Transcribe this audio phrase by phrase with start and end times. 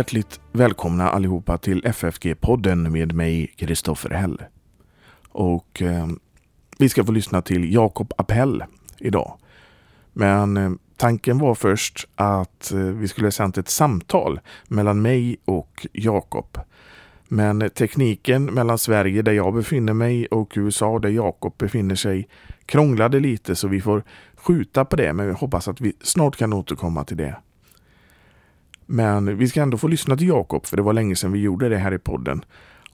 [0.00, 4.42] Hjärtligt välkomna allihopa till FFG-podden med mig, Kristoffer Häll.
[5.28, 6.08] Och eh,
[6.78, 8.64] vi ska få lyssna till Jakob Appell
[8.98, 9.38] idag.
[10.12, 15.86] Men eh, tanken var först att eh, vi skulle sänt ett samtal mellan mig och
[15.92, 16.58] Jakob.
[17.28, 22.28] Men tekniken mellan Sverige där jag befinner mig och USA där Jakob befinner sig
[22.66, 24.02] krånglade lite så vi får
[24.36, 27.36] skjuta på det men vi hoppas att vi snart kan återkomma till det.
[28.92, 31.68] Men vi ska ändå få lyssna till Jakob för det var länge sedan vi gjorde
[31.68, 32.44] det här i podden.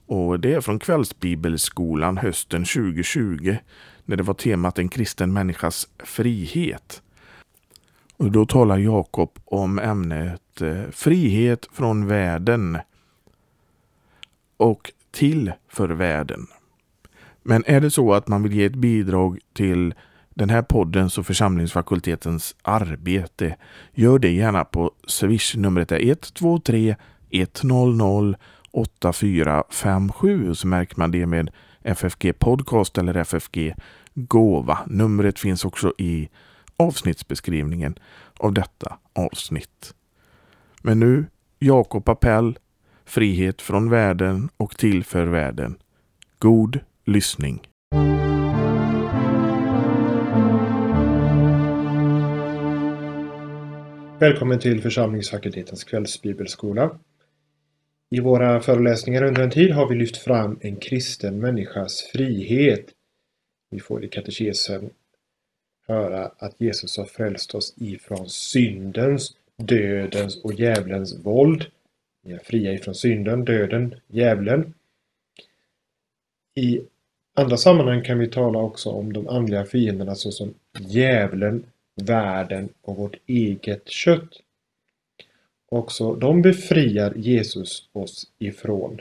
[0.05, 3.55] Och det är från Kvällsbibelskolan hösten 2020
[4.05, 7.01] när det var temat En kristen människas frihet.
[8.17, 12.77] Och då talar Jakob om ämnet eh, frihet från världen
[14.57, 16.47] och till för världen.
[17.43, 19.93] Men är det så att man vill ge ett bidrag till
[20.37, 23.55] den här poddens och församlingsfakultetens arbete,
[23.93, 25.55] gör det gärna på Swish.
[25.55, 26.95] Numret är 123
[27.31, 28.37] 100
[28.71, 31.49] 8457 så märker man det med
[31.83, 33.75] FFG Podcast eller FFG
[34.13, 34.79] Gåva.
[34.87, 36.29] Numret finns också i
[36.77, 37.95] avsnittsbeskrivningen
[38.37, 39.93] av detta avsnitt.
[40.81, 41.25] Men nu
[41.59, 42.57] Jakob Appell,
[43.05, 45.77] Frihet från världen och till för världen.
[46.39, 47.67] God lyssning!
[54.19, 56.99] Välkommen till församlingsfakultetens kvällsbibelskola.
[58.09, 62.85] I våra föreläsningar under en tid har vi lyft fram en kristen människas frihet.
[63.69, 64.89] Vi får i katekesen
[65.87, 71.65] höra att Jesus har frälst oss ifrån syndens, dödens och djävulens våld.
[72.23, 74.73] Vi är fria ifrån synden, döden, djävulen.
[76.55, 76.81] I
[77.33, 81.65] andra sammanhang kan vi tala också om de andliga fienderna såsom djävulen,
[82.05, 84.29] världen och vårt eget kött.
[85.69, 88.99] Också de befriar Jesus oss ifrån.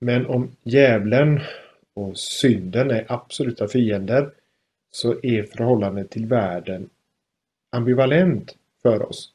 [0.00, 1.40] Men om djävulen
[1.94, 4.30] och synden är absoluta fiender
[4.90, 6.88] så är förhållandet till världen
[7.70, 9.32] ambivalent för oss.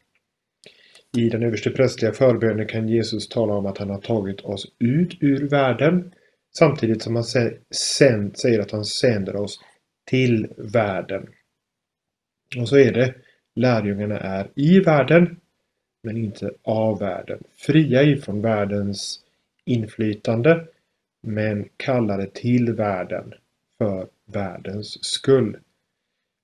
[1.18, 5.18] I den överste prästliga förbönen kan Jesus tala om att han har tagit oss ut
[5.20, 6.14] ur världen
[6.58, 9.60] samtidigt som han säger att han sänder oss
[10.06, 11.30] till världen.
[12.58, 13.14] Och så är det.
[13.56, 15.40] Lärjungarna är i världen
[16.04, 17.44] men inte av världen.
[17.56, 19.20] Fria ifrån världens
[19.66, 20.68] inflytande
[21.22, 23.34] men kallade till världen
[23.78, 25.58] för världens skull.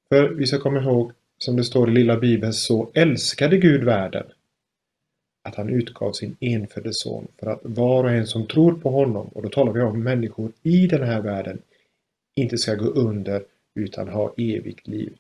[0.10, 4.26] För vi ska komma ihåg, som det står i lilla bibeln, så älskade Gud världen
[5.44, 9.28] att han utgav sin enfödde son för att var och en som tror på honom,
[9.28, 11.62] och då talar vi om människor i den här världen,
[12.36, 13.44] inte ska gå under
[13.76, 15.14] utan ha evigt liv.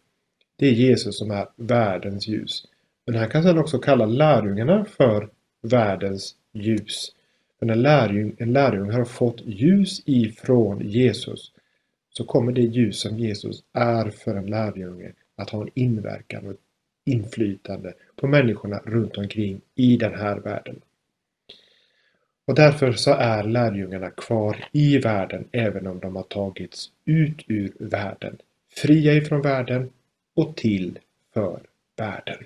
[0.56, 2.66] Det är Jesus som är världens ljus.
[3.06, 5.30] Men han kan sedan också kalla lärjungarna för
[5.62, 7.16] världens ljus.
[7.59, 11.52] För när lärjung, en lärjunge har fått ljus ifrån Jesus
[12.09, 16.56] så kommer det ljus som Jesus är för en lärjunge att ha en inverkan och
[17.06, 20.81] inflytande på människorna runt omkring i den här världen.
[22.46, 27.72] Och därför så är lärjungarna kvar i världen även om de har tagits ut ur
[27.80, 28.38] världen.
[28.75, 29.90] Fria ifrån världen
[30.33, 30.99] och till
[31.33, 31.61] för
[31.97, 32.45] världen.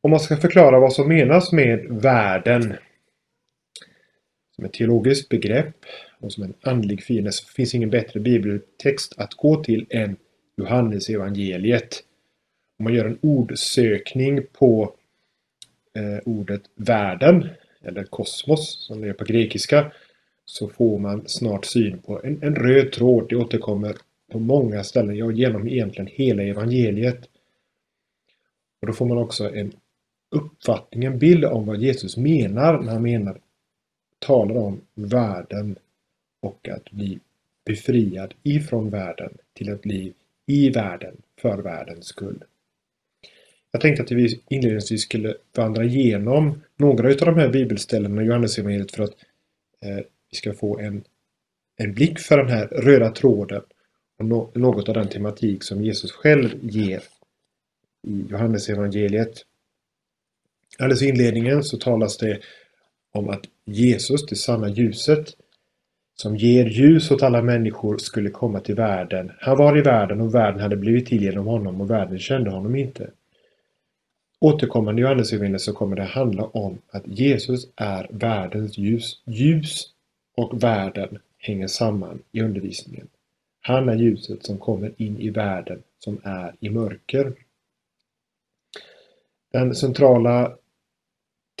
[0.00, 2.74] Om man ska förklara vad som menas med världen
[4.56, 5.76] som ett teologiskt begrepp
[6.20, 10.16] och som en andlig fiende så finns ingen bättre bibeltext att gå till än
[10.56, 12.02] Johannes evangeliet.
[12.78, 14.94] Om man gör en ordsökning på
[15.94, 17.48] eh, ordet världen
[17.82, 19.92] eller kosmos som det är på grekiska
[20.44, 23.26] så får man snart syn på en, en röd tråd.
[23.28, 23.96] Det återkommer
[24.32, 27.28] på många ställen, ja genom egentligen hela evangeliet.
[28.80, 29.72] Och då får man också en
[30.30, 33.40] uppfattning, en bild om vad Jesus menar när han menar,
[34.18, 35.76] talar om världen
[36.40, 37.18] och att bli
[37.64, 40.14] befriad ifrån världen till ett liv
[40.46, 42.44] i världen för världens skull.
[43.70, 48.92] Jag tänkte att vi inledningsvis skulle vandra igenom några av de här bibelställena i Johannesevangeliet
[48.92, 49.14] för att
[49.80, 51.04] eh, vi ska få en,
[51.76, 53.62] en blick för den här röda tråden
[54.18, 57.02] något av den tematik som Jesus själv ger
[58.06, 59.44] i Johannesevangeliet.
[60.78, 62.40] Alldeles i inledningen så talas det
[63.12, 65.34] om att Jesus, det sanna ljuset,
[66.16, 69.32] som ger ljus åt alla människor skulle komma till världen.
[69.40, 72.76] Han var i världen och världen hade blivit till genom honom och världen kände honom
[72.76, 73.10] inte.
[74.40, 79.22] Återkommande i Johannesevangeliet så kommer det handla om att Jesus är världens ljus.
[79.26, 79.86] Ljus
[80.36, 83.08] och världen hänger samman i undervisningen.
[83.66, 87.32] Han är ljuset som kommer in i världen som är i mörker.
[89.52, 90.56] Den centrala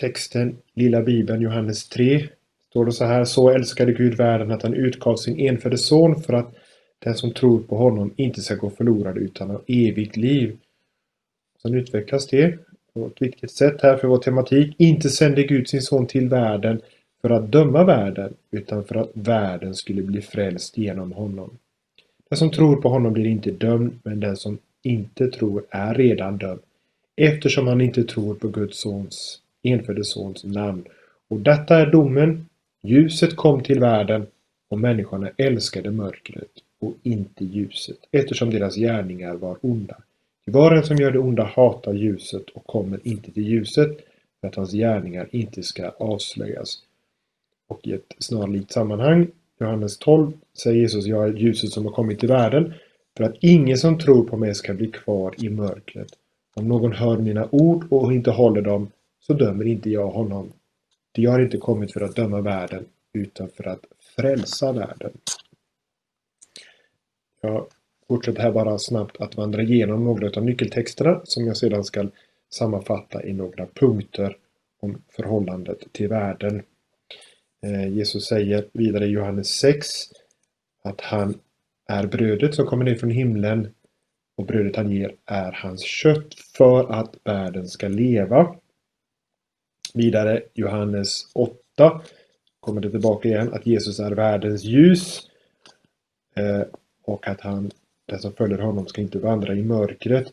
[0.00, 2.28] texten, lilla bibeln, Johannes 3,
[2.70, 3.24] står det så här.
[3.24, 6.54] Så älskade Gud världen att han utgav sin enfödde son för att
[6.98, 10.58] den som tror på honom inte ska gå förlorad utan ha evigt liv.
[11.62, 12.58] Sen utvecklas det
[12.92, 14.74] på ett viktigt sätt här för vår tematik.
[14.78, 16.80] Inte sände Gud sin son till världen
[17.22, 21.58] för att döma världen utan för att världen skulle bli frälst genom honom.
[22.30, 26.38] Den som tror på honom blir inte dömd men den som inte tror är redan
[26.38, 26.60] dömd
[27.16, 30.84] eftersom han inte tror på Guds sons enfödde sons namn.
[31.28, 32.46] Och detta är domen.
[32.82, 34.26] Ljuset kom till världen
[34.68, 36.50] och människorna älskade mörkret
[36.80, 39.96] och inte ljuset eftersom deras gärningar var onda.
[40.46, 43.98] Ty var och en som gör det onda hatar ljuset och kommer inte till ljuset
[44.40, 46.78] för att hans gärningar inte ska avslöjas.
[47.66, 49.26] Och i ett snarlikt sammanhang,
[49.60, 52.74] Johannes 12, säger Jesus, jag är ljuset som har kommit till världen
[53.16, 56.08] för att ingen som tror på mig ska bli kvar i mörkret.
[56.54, 58.90] Om någon hör mina ord och inte håller dem
[59.20, 60.52] så dömer inte jag honom.
[61.12, 63.84] Det jag har inte kommit för att döma världen utan för att
[64.16, 65.12] frälsa världen.
[67.40, 67.66] Jag
[68.08, 72.08] fortsätter här bara snabbt att vandra igenom några av nyckeltexterna som jag sedan ska
[72.50, 74.36] sammanfatta i några punkter
[74.80, 76.62] om förhållandet till världen.
[77.64, 79.86] Eh, Jesus säger vidare i Johannes 6
[80.82, 81.38] att han
[81.88, 83.74] är brödet som kommer ner från himlen
[84.36, 88.56] och brödet han ger är hans kött för att världen ska leva.
[89.94, 92.02] Vidare Johannes 8
[92.60, 95.30] kommer det tillbaka igen att Jesus är världens ljus
[96.36, 96.62] eh,
[97.02, 97.70] och att han,
[98.06, 100.32] den som följer honom ska inte vandra i mörkret.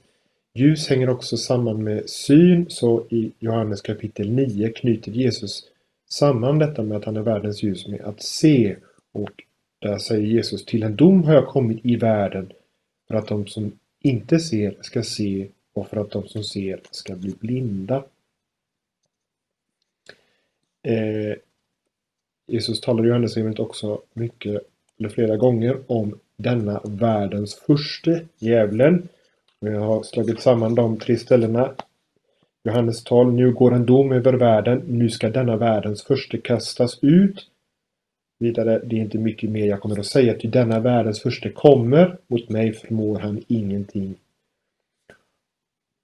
[0.53, 5.70] Ljus hänger också samman med syn så i Johannes kapitel 9 knyter Jesus
[6.11, 8.75] samman detta med att han är världens ljus med att se
[9.11, 9.43] och
[9.79, 12.51] där säger Jesus till en dom har jag kommit i världen
[13.07, 17.15] för att de som inte ser ska se och för att de som ser ska
[17.15, 18.03] bli blinda.
[20.83, 21.35] Eh,
[22.47, 24.61] Jesus talar i Johannesevangeliet också mycket,
[24.99, 29.07] eller flera gånger, om denna världens första djävulen.
[29.59, 31.75] jag har slagit samman de tre ställena.
[32.63, 37.47] Johannes 12, nu går en dom över världen, nu ska denna världens förste kastas ut.
[38.39, 42.17] Vidare, det är inte mycket mer jag kommer att säga, ty denna världens förste kommer,
[42.27, 44.15] mot mig förmår han ingenting.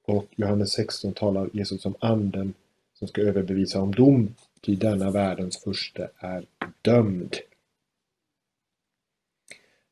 [0.07, 2.54] Och Johannes 16 talar Jesus om anden
[2.94, 6.45] som ska överbevisa om dom, ty denna världens första är
[6.81, 7.36] dömd.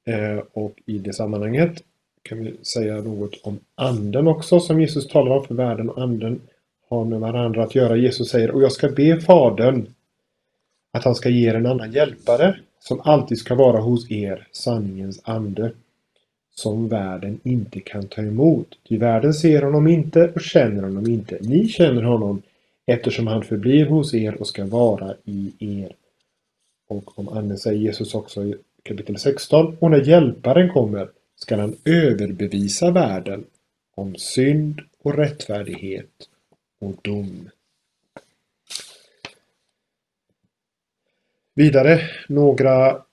[0.06, 1.84] Eh, och i det sammanhanget
[2.22, 6.42] kan vi säga något om anden också som Jesus talar om för världen och anden
[6.90, 7.96] har med varandra att göra.
[7.96, 9.88] Jesus säger och jag ska be Fadern
[10.92, 15.22] att han ska ge er en annan hjälpare som alltid ska vara hos er, sanningens
[15.24, 15.72] ande,
[16.56, 18.68] som världen inte kan ta emot.
[18.90, 21.38] Ty världen ser honom inte och känner honom inte.
[21.42, 22.42] Ni känner honom
[22.86, 25.92] eftersom han förblir hos er och ska vara i er.
[26.88, 29.78] Och om anden säger Jesus också i kapitel 16.
[29.80, 33.44] Och när hjälparen kommer ska han överbevisa världen
[33.96, 36.30] om synd och rättfärdighet
[36.86, 37.50] och dom.
[41.54, 43.04] Vidare några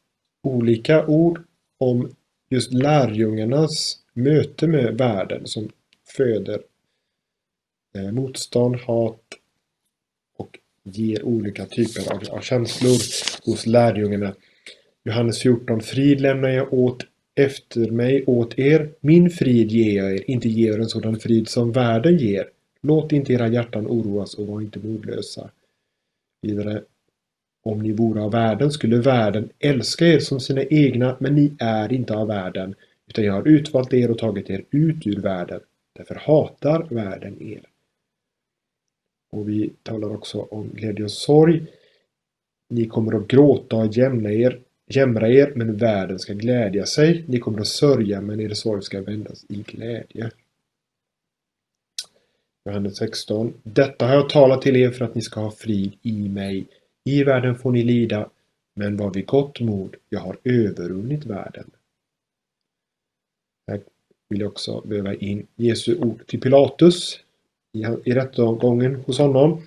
[0.42, 1.42] olika ord
[1.78, 2.14] om
[2.50, 5.68] just lärjungarnas möte med världen som
[6.16, 6.62] föder
[7.94, 9.22] eh, motstånd, hat
[10.36, 12.98] och ger olika typer av, av känslor
[13.44, 14.34] hos lärjungarna.
[15.04, 15.80] Johannes 14.
[15.80, 18.92] Frid lämnar jag åt efter mig åt er.
[19.00, 22.48] Min frid ger jag er, inte ger en sådan frid som världen ger.
[22.82, 25.50] Låt inte era hjärtan oroas och var inte modlösa.
[26.42, 26.82] Vidare.
[27.64, 31.92] Om ni vore av världen skulle världen älska er som sina egna, men ni är
[31.92, 32.74] inte av världen,
[33.06, 35.60] utan jag har utvalt er och tagit er ut ur världen.
[35.92, 37.62] Därför hatar världen er.
[39.30, 41.66] Och vi talar också om glädje och sorg.
[42.68, 47.24] Ni kommer att gråta och jämna er, jämra er, men världen ska glädja sig.
[47.28, 50.30] Ni kommer att sörja, men er sorg ska vändas i glädje.
[52.64, 53.54] Johannes 16.
[53.62, 56.66] Detta har jag talat till er för att ni ska ha frid i mig.
[57.04, 58.28] I världen får ni lida,
[58.74, 61.70] men var vid gott mod, jag har övervunnit världen.
[63.70, 63.80] Här
[64.28, 67.20] vill jag också väva in Jesu ord till Pilatus
[67.72, 69.62] i, i rättegången hos honom.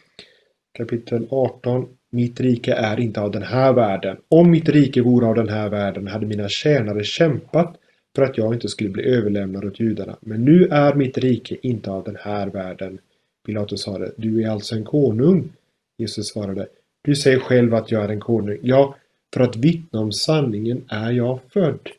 [0.78, 1.88] Kapitel 18.
[2.10, 4.18] Mitt rike är inte av den här världen.
[4.28, 7.78] Om mitt rike vore av den här världen hade mina tjänare kämpat
[8.16, 10.18] för att jag inte skulle bli överlämnad åt judarna.
[10.20, 13.00] Men nu är mitt rike inte av den här världen.
[13.46, 15.50] Pilatus sade, du är alltså en konung?
[15.98, 16.68] Jesus svarade,
[17.02, 18.58] du säger själv att jag är en konung.
[18.62, 18.96] Ja,
[19.34, 21.90] för att vittna om sanningen är jag född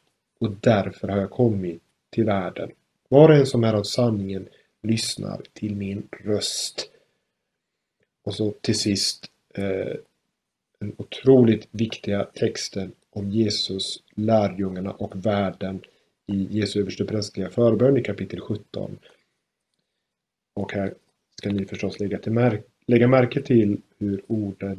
[0.41, 2.71] och därför har jag kommit till världen.
[3.09, 4.49] Var och en som är av sanningen
[4.83, 6.91] lyssnar till min röst.
[8.25, 9.97] Och så till sist eh,
[10.79, 15.81] den otroligt viktiga texten om Jesus, lärjungarna och världen
[16.33, 18.99] i Jesu översteprästliga förbön i kapitel 17.
[20.55, 20.95] Och här
[21.39, 24.79] ska ni förstås lägga, till mär lägga märke till hur ordet,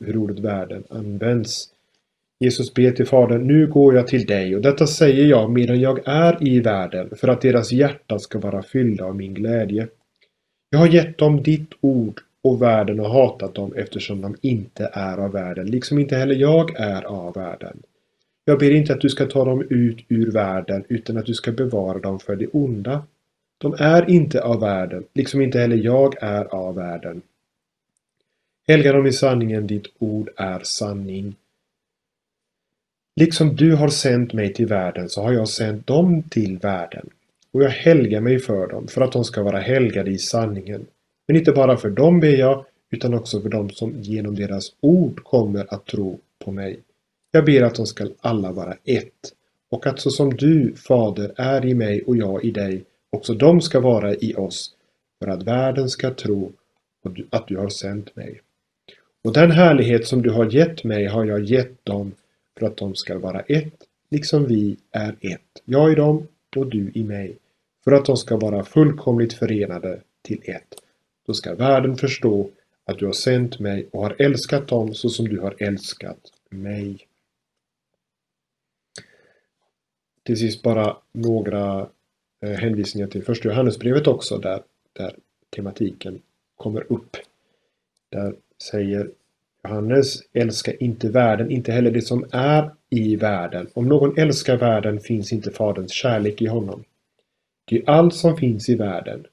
[0.00, 1.68] hur ordet världen används.
[2.38, 6.00] Jesus ber till Fadern, nu går jag till dig och detta säger jag medan jag
[6.04, 9.88] är i världen för att deras hjärtan ska vara fyllda av min glädje.
[10.70, 15.18] Jag har gett dem ditt ord och världen har hatat dem eftersom de inte är
[15.18, 17.82] av världen, liksom inte heller jag är av världen.
[18.52, 21.52] Jag ber inte att du ska ta dem ut ur världen utan att du ska
[21.52, 23.06] bevara dem för det onda.
[23.58, 27.22] De är inte av världen, liksom inte heller jag är av världen.
[28.68, 31.34] Helga dem i sanningen, ditt ord är sanning.
[33.16, 37.10] Liksom du har sänt mig till världen så har jag sänt dem till världen.
[37.52, 40.86] Och jag helgar mig för dem, för att de ska vara helgade i sanningen.
[41.26, 45.24] Men inte bara för dem ber jag, utan också för dem som genom deras ord
[45.24, 46.80] kommer att tro på mig.
[47.34, 49.32] Jag ber att de skall alla vara ett,
[49.70, 53.60] och att så som du, Fader, är i mig och jag i dig, också de
[53.60, 54.74] ska vara i oss,
[55.18, 56.52] för att världen ska tro
[57.30, 58.40] att du har sänt mig.
[59.24, 62.12] Och den härlighet som du har gett mig har jag gett dem
[62.58, 63.74] för att de ska vara ett,
[64.10, 67.36] liksom vi är ett, jag i dem och du i mig,
[67.84, 70.74] för att de ska vara fullkomligt förenade till ett.
[71.26, 72.50] Då ska världen förstå
[72.84, 76.20] att du har sänt mig och har älskat dem så som du har älskat
[76.50, 77.06] mig.
[80.22, 81.88] Till sist bara några
[82.40, 84.62] eh, hänvisningar till första Johannesbrevet också där,
[84.92, 85.16] där
[85.50, 86.22] tematiken
[86.56, 87.16] kommer upp.
[88.10, 89.10] Där säger
[89.64, 93.66] Johannes, älska inte världen, inte heller det som är i världen.
[93.74, 96.84] Om någon älskar världen finns inte Faderns kärlek i honom.
[97.68, 99.26] Ty allt som finns i världen,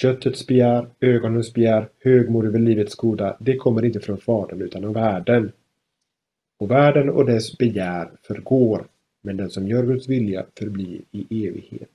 [0.00, 4.94] köttets begär, ögonens begär, högmod över livets goda, det kommer inte från Fadern utan av
[4.94, 5.52] världen.
[6.58, 8.86] Och världen och dess begär förgår,
[9.24, 11.90] men den som gör Guds vilja förblir i evighet.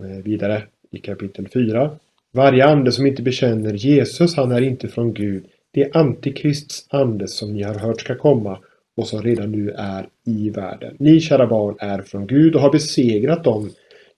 [0.00, 1.90] Eh, vidare i kapitel 4.
[2.32, 5.46] Varje ande som inte bekänner Jesus, han är inte från Gud.
[5.70, 8.58] Det är Antikrists ande som ni har hört ska komma
[8.96, 10.96] och som redan nu är i världen.
[10.98, 13.70] Ni, kära barn, är från Gud och har besegrat dem.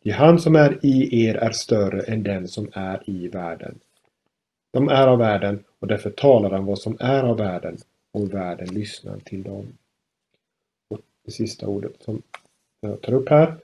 [0.05, 3.79] Ty han som är i er är större än den som är i världen.
[4.73, 7.77] De är av världen och därför talar han vad som är av världen
[8.13, 9.73] och världen lyssnar till dem.
[11.25, 12.23] Det sista ordet som
[12.81, 13.59] jag tar upp här.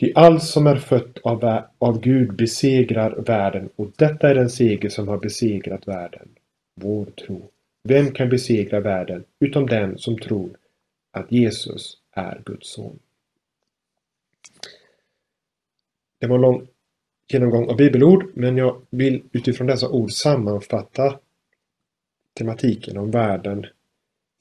[0.00, 4.88] Ty allt som är fött av, av Gud besegrar världen och detta är den seger
[4.88, 6.28] som har besegrat världen
[6.74, 7.50] vår tro.
[7.82, 10.56] Vem kan besegra världen utom den som tror
[11.10, 12.98] att Jesus är Guds son?
[16.18, 16.68] Det var en lång
[17.28, 21.18] genomgång av bibelord, men jag vill utifrån dessa ord sammanfatta
[22.38, 23.66] tematiken om världen,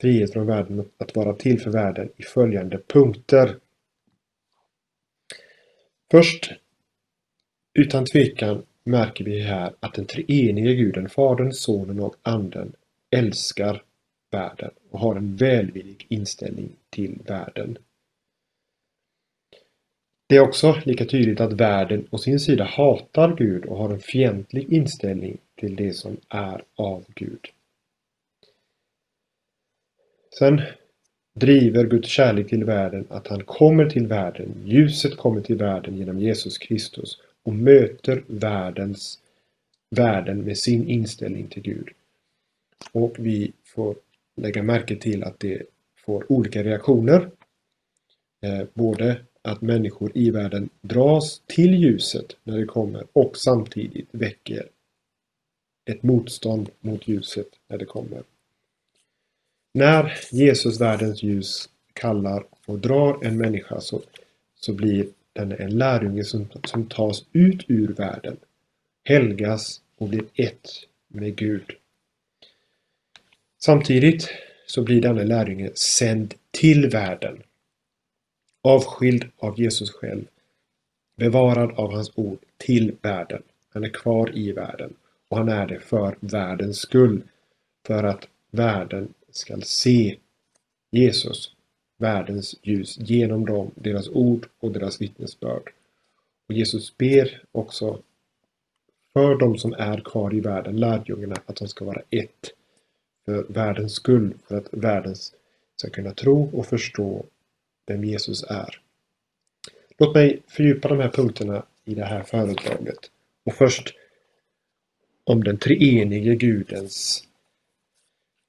[0.02, 3.56] frihet från världen, att vara till för världen i följande punkter.
[6.12, 6.52] Först,
[7.74, 12.74] utan tvekan, märker vi här att den treenige guden, Fadern, Sonen och Anden
[13.10, 13.84] älskar
[14.32, 17.78] världen och har en välvillig inställning till världen.
[20.28, 24.00] Det är också lika tydligt att världen å sin sida hatar Gud och har en
[24.00, 27.48] fientlig inställning till det som är av Gud.
[30.38, 30.62] Sen
[31.36, 36.20] driver Guds kärlek till världen att han kommer till världen, ljuset kommer till världen genom
[36.20, 39.20] Jesus Kristus och möter världens
[39.96, 41.90] världen med sin inställning till Gud.
[42.92, 43.96] Och vi får
[44.36, 45.64] lägga märke till att det
[46.06, 47.32] får olika reaktioner.
[48.42, 54.70] Eh, både att människor i världen dras till ljuset när det kommer och samtidigt väcker
[55.86, 58.24] ett motstånd mot ljuset när det kommer.
[59.74, 64.02] När Jesus, världens ljus, kallar och drar en människa så,
[64.56, 68.38] så blir den en lärjunge som, som tas ut ur världen,
[69.04, 70.70] helgas och blir ett
[71.08, 71.72] med Gud.
[73.62, 74.30] Samtidigt
[74.68, 77.44] så blir denna lärjunge sänd till världen,
[78.62, 80.26] avskild av Jesus själv,
[81.16, 83.44] bevarad av hans ord till världen.
[83.74, 84.94] Han är kvar i världen
[85.28, 87.22] och han är det för världens skull,
[87.88, 90.18] för att världen skall se
[90.92, 91.56] Jesus
[91.98, 95.70] världens ljus genom dem, deras ord och deras vittnesbörd.
[96.48, 98.02] Och Jesus ber också
[99.14, 102.52] för de som är kvar i världen, lärjungarna, att de ska vara ett
[103.26, 105.16] för världens skull, för att världen
[105.76, 107.26] ska kunna tro och förstå
[107.88, 108.82] vem Jesus är.
[109.98, 113.12] Låt mig fördjupa de här punkterna i det här föredraget.
[113.46, 113.94] Och först
[115.24, 117.24] om den treenige Gudens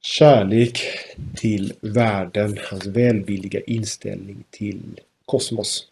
[0.00, 0.80] kärlek
[1.36, 5.88] till världen, hans välvilliga inställning till kosmos.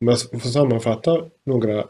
[0.00, 1.88] Om jag får sammanfatta några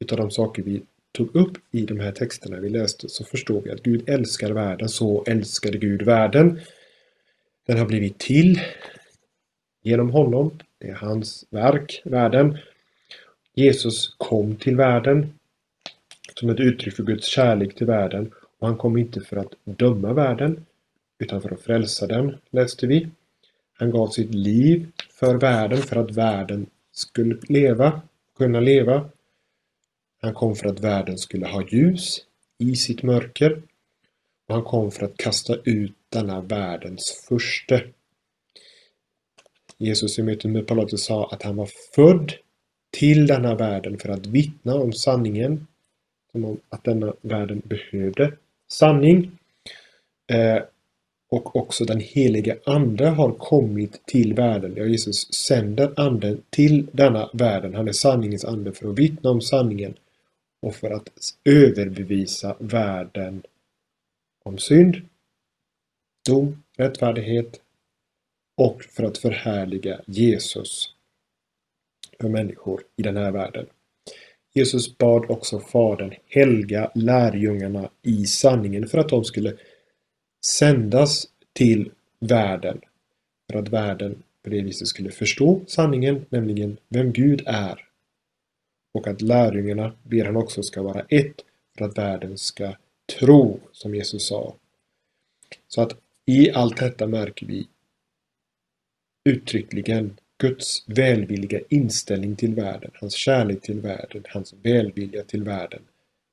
[0.00, 3.70] utav de saker vi tog upp i de här texterna vi läste så förstår vi
[3.70, 6.60] att Gud älskar världen, så älskade Gud världen.
[7.66, 8.60] Den har blivit till
[9.82, 10.58] genom honom.
[10.78, 12.58] Det är hans verk, världen.
[13.54, 15.34] Jesus kom till världen
[16.34, 18.32] som ett uttryck för Guds kärlek till världen.
[18.58, 20.66] Och han kom inte för att döma världen
[21.18, 23.08] utan för att frälsa den, läste vi.
[23.72, 28.02] Han gav sitt liv för världen för att världen skulle leva,
[28.36, 29.10] kunna leva.
[30.20, 32.24] Han kom för att världen skulle ha ljus
[32.58, 33.62] i sitt mörker.
[34.48, 37.84] Och han kom för att kasta ut denna världens furste.
[39.78, 42.32] Jesus i mötet med Pilatus sa att han var född
[42.90, 45.66] till denna världen för att vittna om sanningen.
[46.32, 48.32] Som om att denna världen behövde
[48.68, 49.38] sanning.
[50.32, 50.62] Eh,
[51.30, 54.74] och också den helige Ande har kommit till världen.
[54.76, 57.74] Ja, Jesus sänder Anden till denna världen.
[57.74, 59.94] Han är sanningens ande för att vittna om sanningen
[60.62, 61.08] och för att
[61.44, 63.42] överbevisa världen
[64.44, 64.96] om synd,
[66.28, 67.60] dom, rättfärdighet
[68.56, 70.94] och för att förhärliga Jesus
[72.20, 73.66] för människor i den här världen.
[74.54, 79.56] Jesus bad också Fadern helga lärjungarna i sanningen för att de skulle
[80.46, 81.90] sändas till
[82.20, 82.80] världen.
[83.52, 87.84] För att världen på det viset skulle förstå sanningen, nämligen vem Gud är.
[88.94, 91.44] Och att lärjungarna ber han också ska vara ett
[91.78, 92.74] för att världen ska
[93.18, 94.54] tro, som Jesus sa.
[95.68, 95.96] Så att
[96.26, 97.68] i allt detta märker vi
[99.24, 105.82] uttryckligen Guds välvilliga inställning till världen, hans kärlek till världen, hans välvilja till världen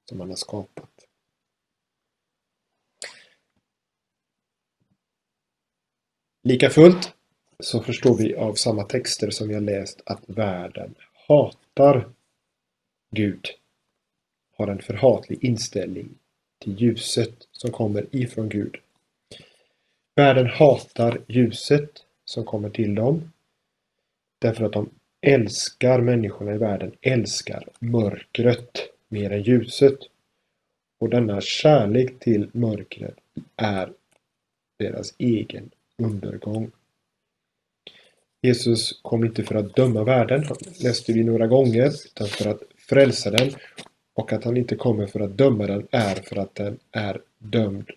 [0.10, 0.90] som han har skapat.
[6.44, 7.14] Lika fullt
[7.60, 10.96] så förstår vi av samma texter som vi har läst att världen
[11.28, 12.10] hatar
[13.12, 13.46] Gud.
[14.58, 16.10] Har en förhatlig inställning
[16.60, 18.76] till ljuset som kommer ifrån Gud.
[20.16, 21.90] Världen hatar ljuset
[22.26, 23.32] som kommer till dem
[24.40, 24.90] därför att de
[25.22, 30.00] älskar människorna i världen, älskar mörkret mer än ljuset.
[31.00, 33.16] Och denna kärlek till mörkret
[33.56, 33.94] är
[34.80, 36.72] deras egen undergång.
[38.42, 40.44] Jesus kom inte för att döma världen,
[40.84, 43.52] läste vi några gånger, utan för att frälsa den.
[44.14, 47.92] Och att han inte kommer för att döma den är för att den är dömd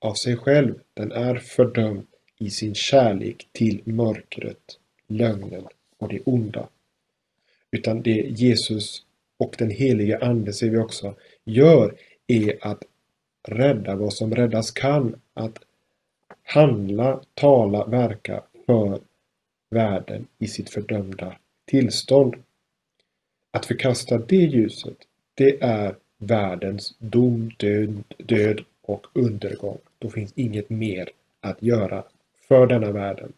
[0.00, 0.74] av sig själv.
[0.94, 2.06] Den är fördömd
[2.38, 4.78] i sin kärlek till mörkret,
[5.16, 5.66] lögnen
[5.98, 6.68] och det onda.
[7.70, 9.02] Utan det Jesus
[9.36, 11.94] och den helige Ande, ser vi också, gör
[12.26, 12.84] är att
[13.48, 15.20] rädda vad som räddas kan.
[15.34, 15.58] Att
[16.42, 19.00] handla, tala, verka för
[19.70, 22.34] världen i sitt fördömda tillstånd.
[23.50, 24.96] Att förkasta det ljuset,
[25.34, 29.78] det är världens dom, död, död och undergång.
[29.98, 31.08] Då finns inget mer
[31.40, 32.04] att göra
[32.48, 33.32] för denna världen.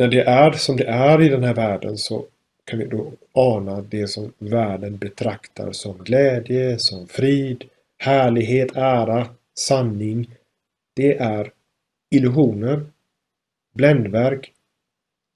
[0.00, 2.26] När det är som det är i den här världen så
[2.64, 7.64] kan vi då ana det som världen betraktar som glädje, som frid,
[7.98, 10.36] härlighet, ära, sanning.
[10.94, 11.52] Det är
[12.10, 12.86] illusioner,
[13.74, 14.52] bländverk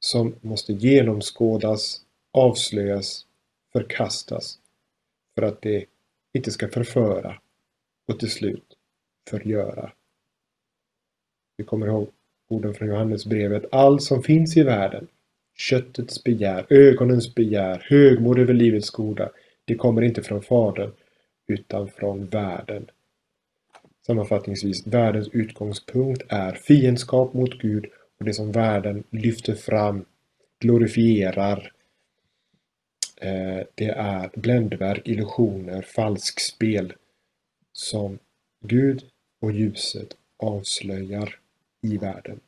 [0.00, 2.00] som måste genomskådas,
[2.32, 3.26] avslöjas,
[3.72, 4.58] förkastas
[5.34, 5.84] för att det
[6.32, 7.40] inte ska förföra
[8.08, 8.76] och till slut
[9.30, 9.92] förgöra.
[11.56, 12.08] Vi kommer ihåg
[12.54, 13.64] orden från Johannesbrevet.
[13.72, 15.06] Allt som finns i världen,
[15.54, 19.30] köttets begär, ögonens begär, högmod över livets goda,
[19.64, 20.92] det kommer inte från Fadern
[21.46, 22.90] utan från världen.
[24.06, 27.86] Sammanfattningsvis, världens utgångspunkt är fiendskap mot Gud
[28.18, 30.04] och det som världen lyfter fram,
[30.60, 31.72] glorifierar,
[33.20, 36.92] eh, det är bländverk, illusioner, falskspel
[37.72, 38.18] som
[38.64, 39.04] Gud
[39.40, 41.38] och ljuset avslöjar
[41.84, 42.40] i världen.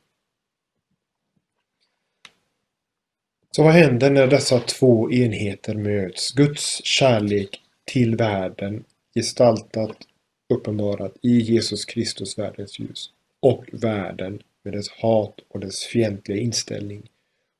[3.51, 6.31] Så vad händer när dessa två enheter möts?
[6.31, 8.83] Guds kärlek till världen
[9.15, 9.97] gestaltat,
[10.49, 13.11] uppenbarat i Jesus Kristus, världens ljus.
[13.39, 17.09] Och världen med dess hat och dess fientliga inställning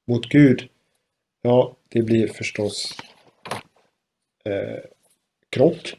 [0.08, 0.70] mot Gud.
[1.42, 2.98] Ja, det blir förstås
[4.44, 4.84] eh,
[5.50, 5.94] krock.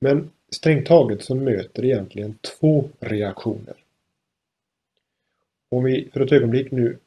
[0.00, 3.74] Men strängt taget så möter egentligen två reaktioner.
[5.68, 6.98] Om vi för ett ögonblick nu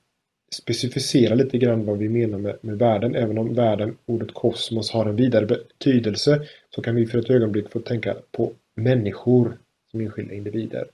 [0.54, 3.16] specificera lite grann vad vi menar med, med världen.
[3.16, 7.72] Även om världen, ordet kosmos, har en vidare betydelse så kan vi för ett ögonblick
[7.72, 9.58] få tänka på människor
[9.92, 10.88] som enskilda individer.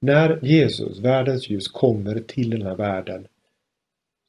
[0.00, 3.26] När Jesus, världens ljus, kommer till den här världen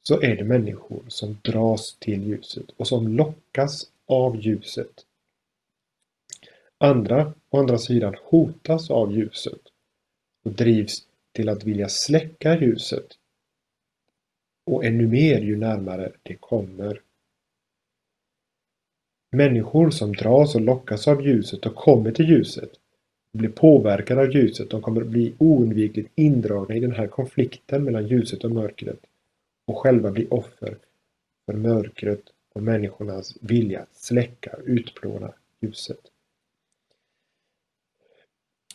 [0.02, 5.06] så är det människor som dras till ljuset och som lockas av ljuset.
[6.84, 9.60] Andra, å andra sidan, hotas av ljuset
[10.44, 13.06] och drivs till att vilja släcka ljuset.
[14.66, 17.00] Och ännu mer ju närmare det kommer.
[19.30, 22.70] Människor som dras och lockas av ljuset och kommer till ljuset
[23.32, 24.70] blir påverkade av ljuset.
[24.70, 29.00] De kommer att bli oundvikligt indragna i den här konflikten mellan ljuset och mörkret
[29.66, 30.78] och själva bli offer
[31.46, 32.22] för mörkret
[32.54, 36.11] och människornas vilja att släcka och utplåna ljuset.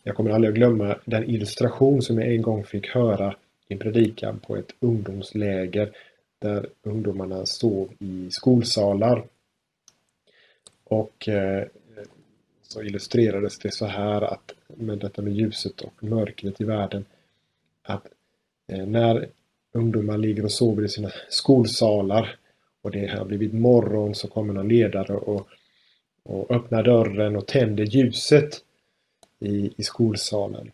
[0.07, 3.35] Jag kommer aldrig att glömma den illustration som jag en gång fick höra
[3.67, 5.91] i en predikan på ett ungdomsläger
[6.39, 9.25] där ungdomarna sov i skolsalar.
[10.83, 11.63] Och eh,
[12.61, 17.05] så illustrerades det så här att med detta med ljuset och mörkret i världen
[17.83, 18.07] att
[18.67, 19.27] eh, när
[19.71, 22.35] ungdomar ligger och sover i sina skolsalar
[22.81, 25.47] och det har blivit morgon så kommer någon ledare och,
[26.23, 28.63] och öppnar dörren och tänder ljuset
[29.39, 30.71] i, i skolsalen.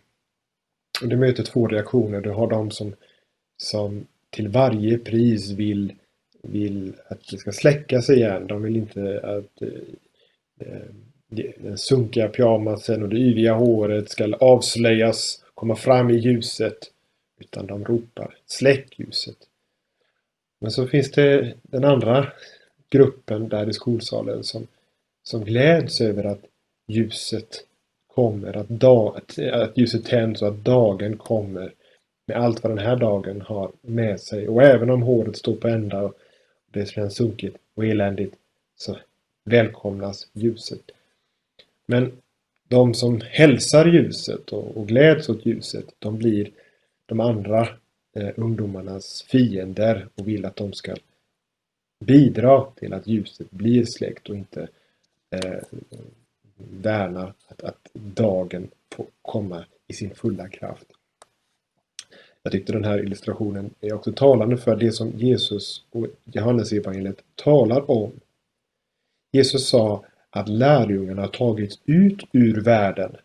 [1.02, 2.22] Och det möter två reaktioner.
[2.22, 2.96] Du har de som,
[3.58, 5.94] som till varje pris vill,
[6.42, 8.48] vill att det ska släckas igen.
[8.48, 10.86] De vill inte att eh, eh
[11.58, 16.78] den sunkiga pyjamasen och det yviga håret ska avslöjas, komma fram i ljuset.
[17.40, 19.38] Utan de ropar släck ljuset.
[20.60, 22.32] Men så finns det den andra
[22.90, 24.68] gruppen där i skolsalen som,
[25.24, 26.42] som gläds över att
[26.88, 27.66] ljuset
[28.16, 29.22] kommer, att, dag,
[29.52, 31.74] att ljuset tänds och att dagen kommer
[32.28, 34.48] med allt vad den här dagen har med sig.
[34.48, 36.14] Och även om håret står på ända och
[36.72, 38.36] det känns sunkigt och eländigt
[38.76, 38.98] så
[39.46, 40.92] välkomnas ljuset.
[41.86, 42.12] Men
[42.68, 46.52] de som hälsar ljuset och, och gläds åt ljuset, de blir
[47.06, 47.68] de andra
[48.16, 50.96] eh, ungdomarnas fiender och vill att de ska
[52.06, 54.68] bidra till att ljuset blir släckt och inte
[55.32, 55.60] eh,
[56.70, 60.88] värna att, att dagen får komma i sin fulla kraft.
[62.44, 67.24] Jag tyckte den här illustrationen är också talande för det som Jesus och Johannes evangeliet
[67.36, 68.12] talar om.
[69.32, 73.16] Jesus sa att lärjungarna har tagits ut ur världen.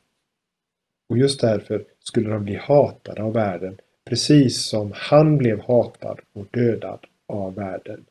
[1.09, 6.47] Och just därför skulle de bli hatade av världen, precis som han blev hatad och
[6.51, 8.05] dödad av världen.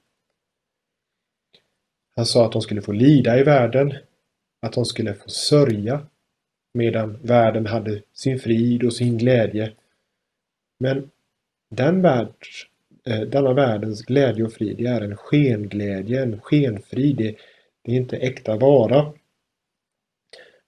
[2.16, 3.94] Han sa att de skulle få lida i världen,
[4.62, 6.08] att de skulle få sörja,
[6.74, 9.74] medan världen hade sin frid och sin glädje.
[10.80, 11.10] Men
[11.70, 12.66] den världs,
[13.06, 17.18] eh, denna världens glädje och frid, är en skenglädje, en skenfrid.
[17.18, 17.36] Det,
[17.82, 19.14] det är inte äkta vara.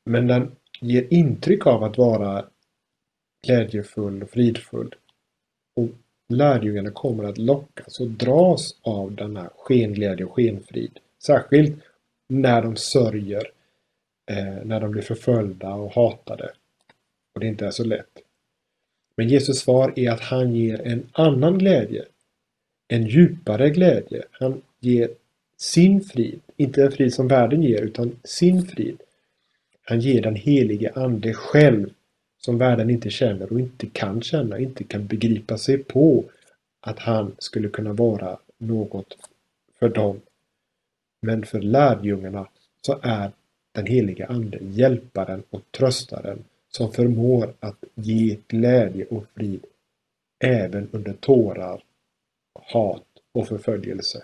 [0.06, 2.46] Men den ger intryck av att vara
[3.48, 4.96] glädjefull och fridfull.
[5.76, 5.90] Och
[6.30, 11.00] lärjungarna kommer att lockas och dras av denna skenglädje och skenfrid.
[11.24, 11.84] Särskilt
[12.30, 13.52] när de sörjer,
[14.30, 16.52] eh, när de blir förföljda och hatade.
[17.34, 18.20] Och det inte är så lätt.
[19.16, 22.06] Men Jesus svar är att han ger en annan glädje.
[22.88, 24.24] En djupare glädje.
[24.32, 25.10] Han ger
[25.58, 29.02] sin frid, inte en frid som världen ger, utan sin frid.
[29.84, 31.90] Han ger den helige Ande själv,
[32.38, 36.24] som världen inte känner och inte kan känna, inte kan begripa sig på
[36.82, 39.18] att han skulle kunna vara något
[39.80, 40.22] för dem.
[41.22, 42.48] Men för lärjungarna
[42.82, 43.32] så är
[43.72, 49.66] den helige Ande hjälparen och tröstaren som förmår att ge glädje och frid
[50.40, 51.84] även under tårar,
[52.54, 54.24] hat och förföljelse.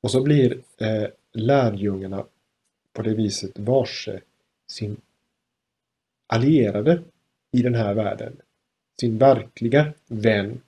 [0.00, 2.24] Och så blir eh, lärjungarna
[2.92, 4.20] på det viset varse
[4.66, 4.96] sin
[6.26, 7.02] allierade
[7.52, 8.36] i den här världen.
[9.00, 10.60] Sin verkliga vän.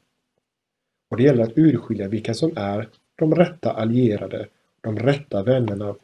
[1.09, 4.48] Och det gäller att urskilja vilka som är de rätta allierade,
[4.81, 5.94] de rätta vännerna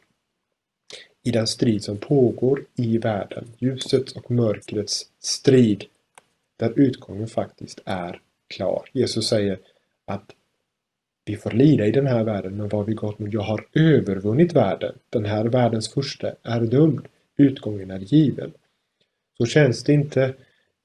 [1.23, 3.47] i den strid som pågår i världen.
[3.57, 5.85] Ljusets och mörkrets strid
[6.59, 8.89] där utgången faktiskt är klar.
[8.93, 9.59] Jesus säger
[10.05, 10.31] att
[11.25, 13.33] vi får lida i den här världen, men vad vi gott med?
[13.33, 14.95] jag har övervunnit världen.
[15.09, 17.07] Den här världens första är dömd.
[17.37, 18.51] Utgången är given.
[19.37, 20.23] Så känns det inte.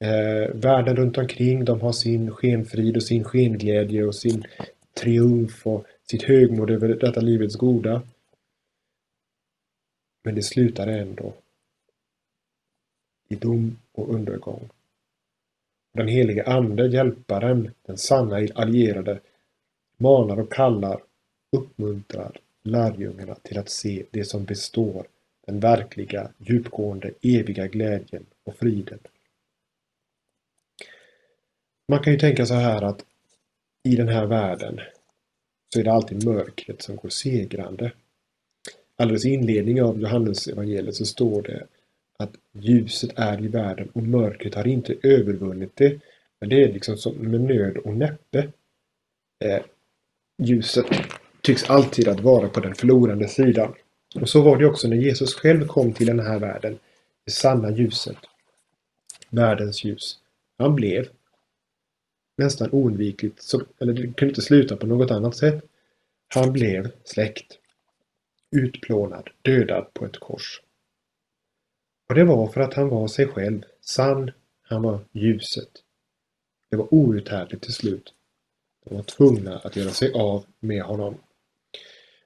[0.00, 4.44] Eh, världen runt omkring, de har sin skenfrid och sin skenglädje och sin
[5.00, 8.02] triumf och sitt högmod över detta livets goda.
[10.26, 11.34] Men det slutar ändå
[13.28, 14.68] i dom och undergång.
[15.92, 19.20] Den helige Ande, hjälparen, den sanna allierade,
[19.96, 21.02] manar och kallar,
[21.56, 25.06] uppmuntrar lärjungarna till att se det som består,
[25.46, 28.98] den verkliga, djupgående, eviga glädjen och friden.
[31.88, 33.04] Man kan ju tänka så här att
[33.82, 34.80] i den här världen
[35.74, 37.92] så är det alltid mörkret som går segrande.
[38.96, 41.66] Alldeles i inledningen av Johannes evangeliet så står det
[42.18, 46.00] att ljuset är i världen och mörkret har inte övervunnit det.
[46.40, 48.48] Men det är liksom som med nöd och näppe.
[49.44, 49.62] Eh,
[50.42, 50.86] ljuset
[51.42, 53.74] tycks alltid att vara på den förlorande sidan.
[54.20, 56.78] Och så var det också när Jesus själv kom till den här världen.
[57.24, 58.16] Det sanna ljuset.
[59.30, 60.18] Världens ljus.
[60.58, 61.08] Han blev
[62.38, 65.64] nästan oundvikligt, så, eller det kunde inte sluta på något annat sätt.
[66.34, 67.58] Han blev släkt.
[68.50, 70.62] Utplånad, dödad på ett kors.
[72.08, 74.30] Och det var för att han var sig själv, sann,
[74.62, 75.70] han var ljuset.
[76.70, 78.14] Det var outhärdligt till slut.
[78.84, 81.14] De var tvungna att göra sig av med honom.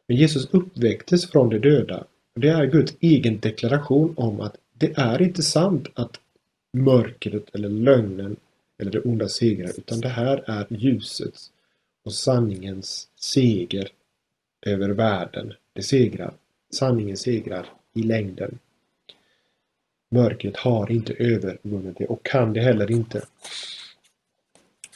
[0.07, 2.07] Men Jesus uppväcktes från de döda.
[2.35, 6.21] Och det är Guds egen deklaration om att det är inte sant att
[6.73, 8.37] mörkret eller lögnen
[8.79, 11.53] eller det onda segrar, utan det här är ljusets
[12.05, 13.89] och sanningens seger
[14.67, 15.55] över världen.
[15.73, 16.35] Det segrar.
[16.71, 18.59] Sanningen segrar i längden.
[20.09, 23.27] Mörkret har inte övervunnit det och kan det heller inte.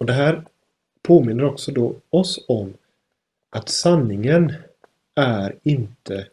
[0.01, 0.45] Och det här
[1.03, 2.75] påminner också då oss om
[3.51, 4.53] att sanningen
[5.15, 6.29] är inte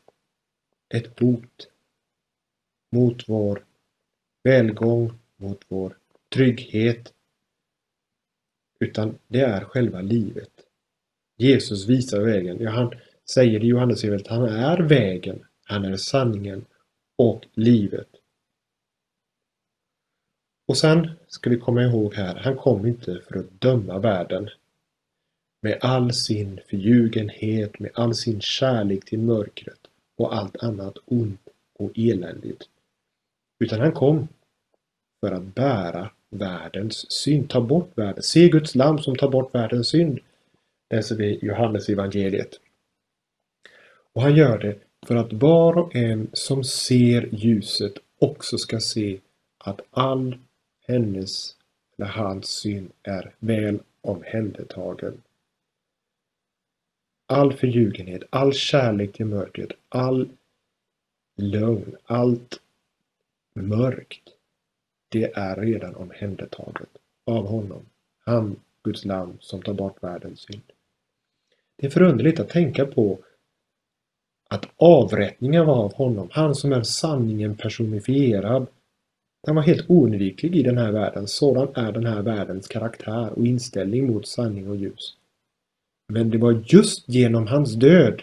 [0.90, 1.68] ett hot
[2.92, 3.64] mot vår
[4.44, 5.98] välgång, mot vår
[6.30, 7.14] trygghet,
[8.80, 10.52] utan det är själva livet.
[11.38, 12.58] Jesus visar vägen.
[12.60, 12.94] Ja, han
[13.34, 16.66] säger i Johannes att han är vägen, han är sanningen
[17.18, 18.08] och livet.
[20.68, 24.50] Och sen ska vi komma ihåg här, han kom inte för att döma världen.
[25.62, 29.80] Med all sin förljugenhet, med all sin kärlek till mörkret
[30.18, 31.48] och allt annat ont
[31.80, 32.64] och eländigt.
[33.60, 34.28] Utan han kom
[35.20, 37.50] för att bära världens synd.
[37.50, 38.24] Ta bort världen.
[38.24, 40.20] Se Guds lam som tar bort världens synd.
[40.90, 42.60] Läser vi Johannes evangeliet.
[44.14, 49.20] Och han gör det för att var och en som ser ljuset också ska se
[49.58, 50.38] att all
[50.88, 51.56] hennes
[51.98, 55.22] eller hans syn är väl omhändertagen.
[57.26, 60.30] All förljugenhet, all kärlek till mörkret, all
[61.36, 62.60] lögn, allt
[63.54, 64.30] mörkt
[65.10, 66.90] det är redan omhändertaget
[67.24, 67.86] av honom.
[68.20, 70.62] Han, Guds lam, som tar bort världens synd.
[71.76, 73.20] Det är förunderligt att tänka på
[74.52, 78.68] att avrättningen var av honom, han som är sanningen personifierad.
[79.44, 81.28] Den var helt oundviklig i den här världen.
[81.28, 85.16] Sådan är den här världens karaktär och inställning mot sanning och ljus.
[86.08, 88.22] Men det var just genom hans död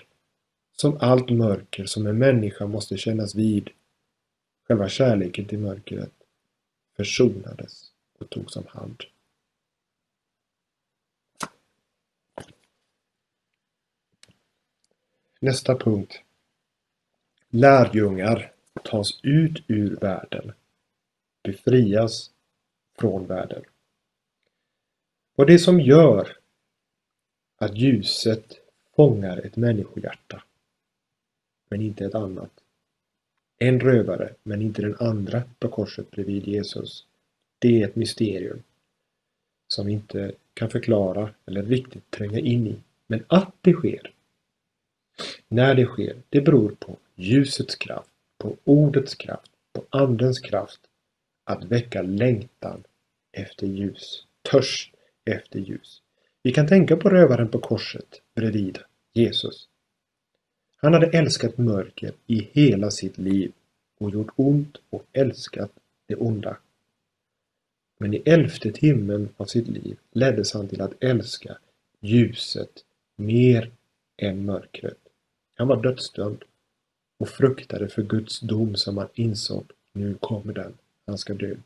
[0.76, 3.70] som allt mörker som en människa måste kännas vid.
[4.68, 6.12] Själva kärleken till mörkret
[6.96, 9.02] försonades och togs om hand.
[15.40, 16.22] Nästa punkt.
[17.48, 18.52] Lärjungar
[18.84, 20.52] tas ut ur världen,
[21.42, 22.30] befrias
[22.98, 23.62] från världen.
[25.34, 26.36] Vad det som gör
[27.56, 28.58] att ljuset
[28.96, 30.42] fångar ett människohjärta,
[31.68, 32.50] men inte ett annat,
[33.58, 37.06] en rövare, men inte den andra på korset bredvid Jesus.
[37.58, 38.62] Det är ett mysterium
[39.68, 42.76] som vi inte kan förklara eller riktigt tränga in i.
[43.06, 44.12] Men att det sker,
[45.48, 50.80] när det sker, det beror på ljusets kraft, på ordets kraft, på andens kraft
[51.44, 52.84] att väcka längtan
[53.32, 56.02] efter ljus, törst efter ljus.
[56.42, 58.78] Vi kan tänka på rövaren på korset bredvid
[59.12, 59.68] Jesus.
[60.76, 63.52] Han hade älskat mörker i hela sitt liv
[63.98, 65.70] och gjort ont och älskat
[66.06, 66.56] det onda.
[67.98, 71.58] Men i elfte timmen av sitt liv leddes han till att älska
[72.00, 72.84] ljuset
[73.16, 73.70] mer
[74.16, 75.07] än mörkret.
[75.58, 76.44] Han var dödsdömd
[77.18, 81.56] och fruktade för Guds dom som han insåg, nu kommer den, han ska dö.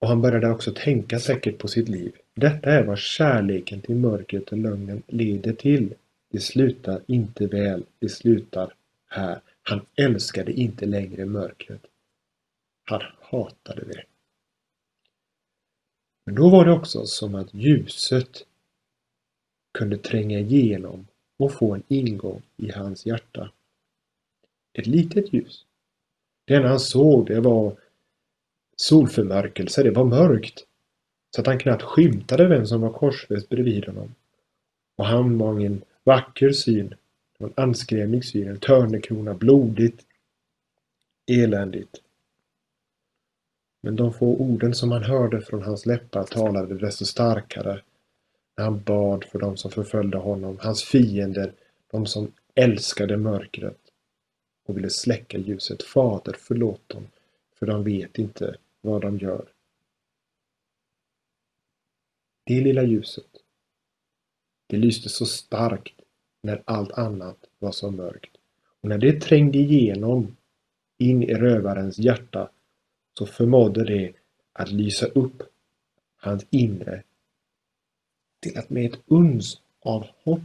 [0.00, 2.16] Och han började också tänka säkert på sitt liv.
[2.34, 5.94] Detta är vad kärleken till mörkret och lögnen leder till.
[6.30, 8.74] Det slutar inte väl, det slutar
[9.06, 9.40] här.
[9.62, 11.82] Han älskade inte längre mörkret.
[12.84, 14.04] Han hatade det.
[16.26, 18.47] Men då var det också som att ljuset
[19.78, 23.50] kunde tränga igenom och få en ingång i hans hjärta.
[24.72, 25.64] Ett litet ljus.
[26.44, 27.76] Det enda han såg det var
[28.76, 30.64] solförmörkelse, det var mörkt.
[31.30, 34.14] så att han knappt skymtade vem som var korsfäst bredvid honom.
[34.96, 36.94] Och han var en vacker syn,
[37.38, 40.06] en anskrämlig syn, en törnekrona, blodigt,
[41.26, 42.00] eländigt.
[43.80, 47.82] Men de få orden som han hörde från hans läppar talade desto starkare
[48.62, 51.52] han bad för dem som förföljde honom, hans fiender,
[51.90, 53.80] de som älskade mörkret
[54.64, 55.82] och ville släcka ljuset.
[55.82, 57.06] Fader, förlåt dem,
[57.58, 59.48] för de vet inte vad de gör.
[62.44, 63.30] Det lilla ljuset,
[64.66, 66.00] det lyste så starkt
[66.42, 68.36] när allt annat var så mörkt.
[68.80, 70.36] Och när det trängde igenom
[70.98, 72.50] in i rövarens hjärta
[73.18, 74.12] så förmådde det
[74.52, 75.42] att lysa upp
[76.16, 77.02] hans inre
[78.40, 80.40] till att med ett uns av hopp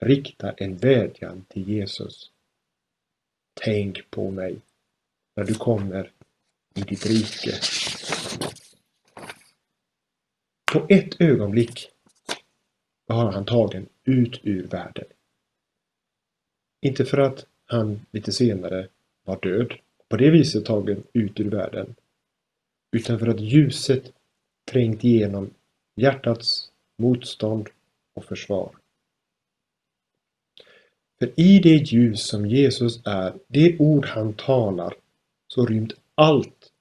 [0.00, 2.30] rikta en vädjan till Jesus.
[3.54, 4.56] Tänk på mig
[5.36, 6.12] när du kommer
[6.74, 7.60] i ditt rike.
[10.72, 11.90] På ett ögonblick
[13.06, 15.04] var han tagen ut ur världen.
[16.80, 18.88] Inte för att han lite senare
[19.24, 19.74] var död,
[20.08, 21.94] på det viset tagen ut ur världen,
[22.92, 24.12] utan för att ljuset
[24.70, 25.50] trängt igenom
[25.96, 27.68] hjärtats motstånd
[28.14, 28.76] och försvar.
[31.18, 34.94] För i det ljus som Jesus är, det ord han talar,
[35.46, 36.72] så rymt allt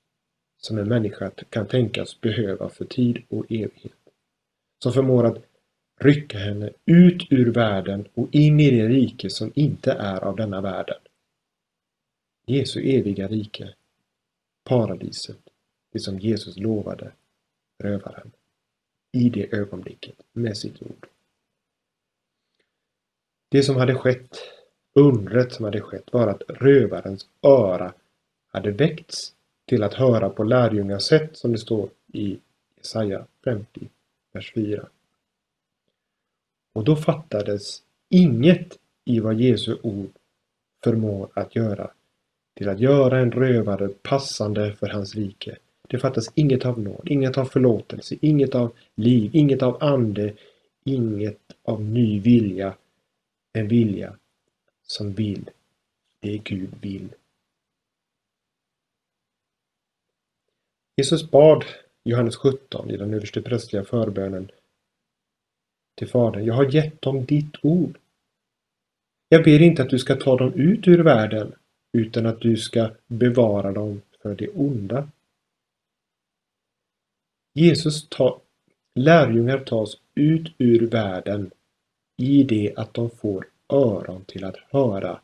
[0.57, 3.93] som en människa kan tänkas behöva för tid och evighet.
[4.83, 5.43] Som förmår att
[5.99, 10.61] rycka henne ut ur världen och in i det rike som inte är av denna
[10.61, 10.97] världen.
[12.45, 13.73] Jesu eviga rike,
[14.63, 15.39] paradiset,
[15.91, 17.11] det som Jesus lovade
[17.79, 18.31] rövaren
[19.13, 21.07] i det ögonblicket med sitt ord.
[23.49, 24.37] Det som hade skett,
[24.93, 27.93] undret som hade skett, var att rövarens öra
[28.47, 29.33] hade väckts
[29.65, 32.39] till att höra på lärjungars sätt som det står i
[32.77, 33.89] Jesaja 50,
[34.31, 34.87] vers 4.
[36.73, 40.11] Och då fattades inget i vad Jesu ord
[40.83, 41.91] förmår att göra
[42.53, 45.57] till att göra en rövare passande för hans rike.
[45.93, 50.33] Det fattas inget av nåd, inget av förlåtelse, inget av liv, inget av ande,
[50.83, 52.75] inget av ny vilja.
[53.53, 54.15] En vilja
[54.83, 55.49] som vill
[56.19, 57.09] det Gud vill.
[60.97, 61.65] Jesus bad
[62.03, 64.51] Johannes 17 i den översteprästliga förbönen
[65.95, 66.45] till Fadern.
[66.45, 67.97] Jag har gett dem ditt ord.
[69.29, 71.55] Jag ber inte att du ska ta dem ut ur världen
[71.91, 75.07] utan att du ska bevara dem för det onda.
[77.53, 78.41] Jesus tar,
[78.95, 81.51] lärjungar tas ut ur världen
[82.17, 85.21] i det att de får öron till att höra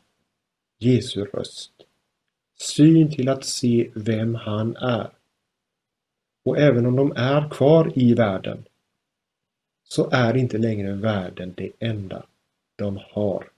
[0.78, 1.72] Jesu röst.
[2.60, 5.10] Syn till att se vem han är.
[6.44, 8.64] Och även om de är kvar i världen
[9.84, 12.26] så är inte längre världen det enda
[12.76, 13.50] de har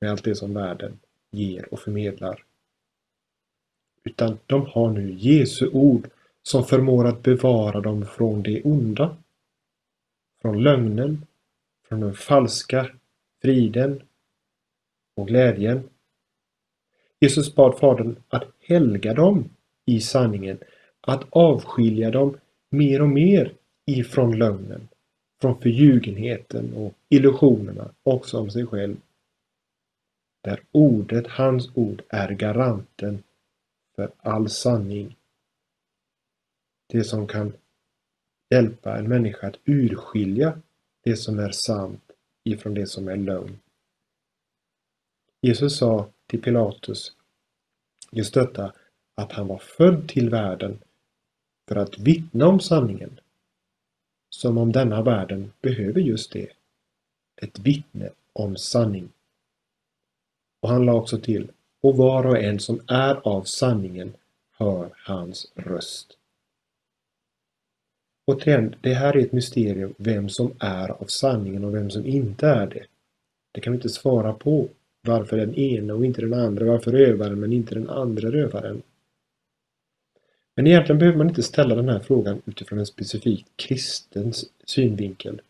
[0.00, 0.98] med allt det som världen
[1.30, 2.44] ger och förmedlar.
[4.04, 6.08] Utan de har nu Jesu ord
[6.42, 9.16] som förmår att bevara dem från det onda.
[10.42, 11.26] Från lögnen,
[11.88, 12.90] från den falska
[13.42, 14.02] friden
[15.16, 15.88] och glädjen.
[17.20, 19.48] Jesus bad Fadern att helga dem
[19.84, 20.58] i sanningen,
[21.00, 22.36] att avskilja dem
[22.70, 23.54] mer och mer
[23.86, 24.88] ifrån lögnen,
[25.40, 28.96] från förljugenheten och illusionerna också om sig själv.
[30.44, 33.22] Där ordet, hans ord, är garanten
[33.96, 35.16] för all sanning
[36.90, 37.52] det som kan
[38.50, 40.60] hjälpa en människa att urskilja
[41.04, 42.10] det som är sant
[42.44, 43.58] ifrån det som är lögn.
[45.40, 47.12] Jesus sa till Pilatus
[48.12, 48.72] just detta
[49.14, 50.78] att han var född till världen
[51.68, 53.20] för att vittna om sanningen.
[54.30, 56.52] Som om denna världen behöver just det.
[57.36, 59.08] Ett vittne om sanning.
[60.60, 61.50] Och han la också till,
[61.80, 64.16] och var och en som är av sanningen
[64.50, 66.16] hör hans röst.
[68.30, 72.46] Återigen, det här är ett mysterium vem som är av sanningen och vem som inte
[72.46, 72.86] är det.
[73.52, 74.68] Det kan vi inte svara på.
[75.02, 76.64] Varför den ena och inte den andra?
[76.64, 78.82] Varför rövaren men inte den andra rövaren?
[80.54, 85.40] Men egentligen behöver man inte ställa den här frågan utifrån en specifik kristens synvinkel.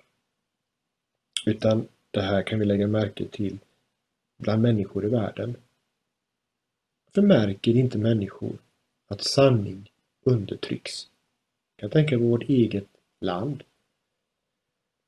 [1.47, 3.59] Utan det här kan vi lägga märke till
[4.39, 5.57] bland människor i världen.
[7.07, 8.59] Varför märker inte människor
[9.09, 9.91] att sanning
[10.25, 11.10] undertrycks?
[11.81, 12.89] Kan tänka på vårt eget
[13.21, 13.63] land.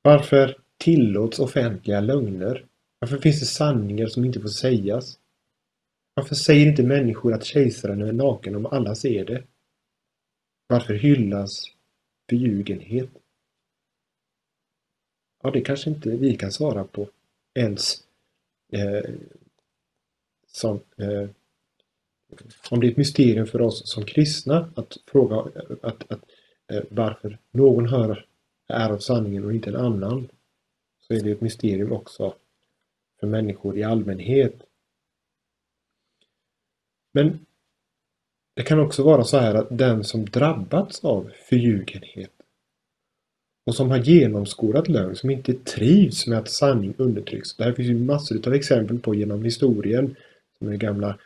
[0.02, 2.66] Varför tillåts offentliga lögner?
[2.98, 5.18] Varför finns det sanningar som inte får sägas?
[6.14, 9.44] Varför säger inte människor att kejsaren är naken om alla ser det?
[10.66, 11.64] Varför hyllas
[12.28, 13.10] förljugenhet?
[15.42, 17.08] Ja, det kanske inte vi kan svara på
[17.54, 18.04] ens
[18.72, 19.10] eh,
[20.46, 21.28] som, eh,
[22.70, 25.36] om det är ett mysterium för oss som kristna att fråga
[25.82, 26.24] att, att,
[26.72, 28.26] Eh, varför någon hör
[28.68, 30.28] är av sanningen och inte en annan
[31.00, 32.34] så är det ett mysterium också
[33.20, 34.54] för människor i allmänhet.
[37.12, 37.46] Men
[38.54, 42.32] det kan också vara så här att den som drabbats av förljugenhet
[43.66, 47.56] och som har genomskådat lögn, som inte trivs med att sanning undertrycks.
[47.56, 50.16] Det här finns ju massor av exempel på genom historien,
[50.58, 51.18] som är gamla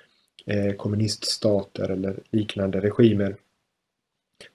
[0.46, 3.36] eh, kommuniststater eller liknande regimer,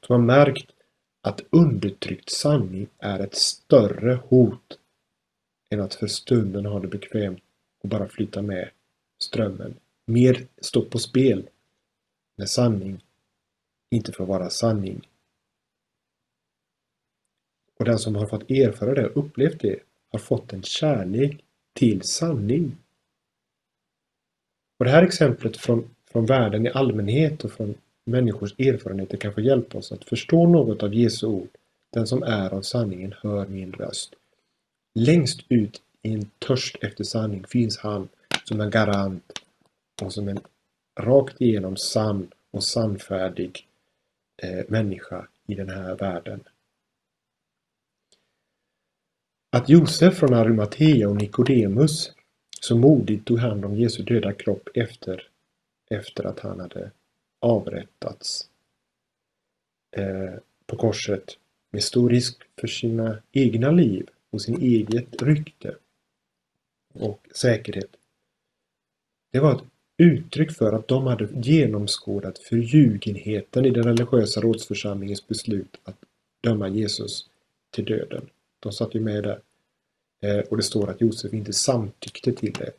[0.06, 0.72] som har märkt
[1.22, 4.80] att undertryckt sanning är ett större hot
[5.70, 7.44] än att för stunden ha det bekvämt
[7.84, 8.70] och bara flyta med
[9.20, 9.76] strömmen.
[10.06, 11.50] Mer står på spel
[12.38, 13.04] när sanning
[13.90, 15.08] inte får vara sanning.
[17.80, 19.80] Och den som har fått erfara det, upplevt det,
[20.12, 21.44] har fått en kärlek
[21.74, 22.78] till sanning.
[24.80, 27.76] Och det här exemplet från, från världen i allmänhet och från
[28.12, 31.50] människors erfarenheter kan få hjälpa oss att förstå något av Jesu ord.
[31.90, 34.14] Den som är av sanningen hör min röst.
[34.96, 38.10] Längst ut i en törst efter sanning finns han
[38.44, 39.32] som en garant
[40.02, 40.40] och som en
[41.00, 43.68] rakt igenom sann och sannfärdig
[44.44, 46.44] eh, människa i den här världen.
[49.52, 52.12] Att Josef från Arimathea och Nikodemus
[52.62, 55.28] så modigt tog hand om Jesu döda kropp efter,
[55.90, 56.92] efter att han hade
[57.42, 58.50] avrättats
[59.92, 60.34] eh,
[60.66, 61.38] på korset
[61.72, 65.76] med stor risk för sina egna liv och sin eget rykte
[66.94, 67.96] och säkerhet.
[69.32, 69.64] Det var ett
[69.98, 75.98] uttryck för att de hade genomskådat förljugenheten i den religiösa rådsförsamlingens beslut att
[76.42, 77.30] döma Jesus
[77.72, 78.30] till döden.
[78.60, 79.42] De satt ju med där.
[80.22, 82.72] Eh, och det står att Josef inte samtyckte till det.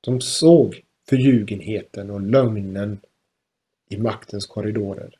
[0.00, 3.00] De såg förljugenheten och lögnen
[3.88, 5.18] i maktens korridorer.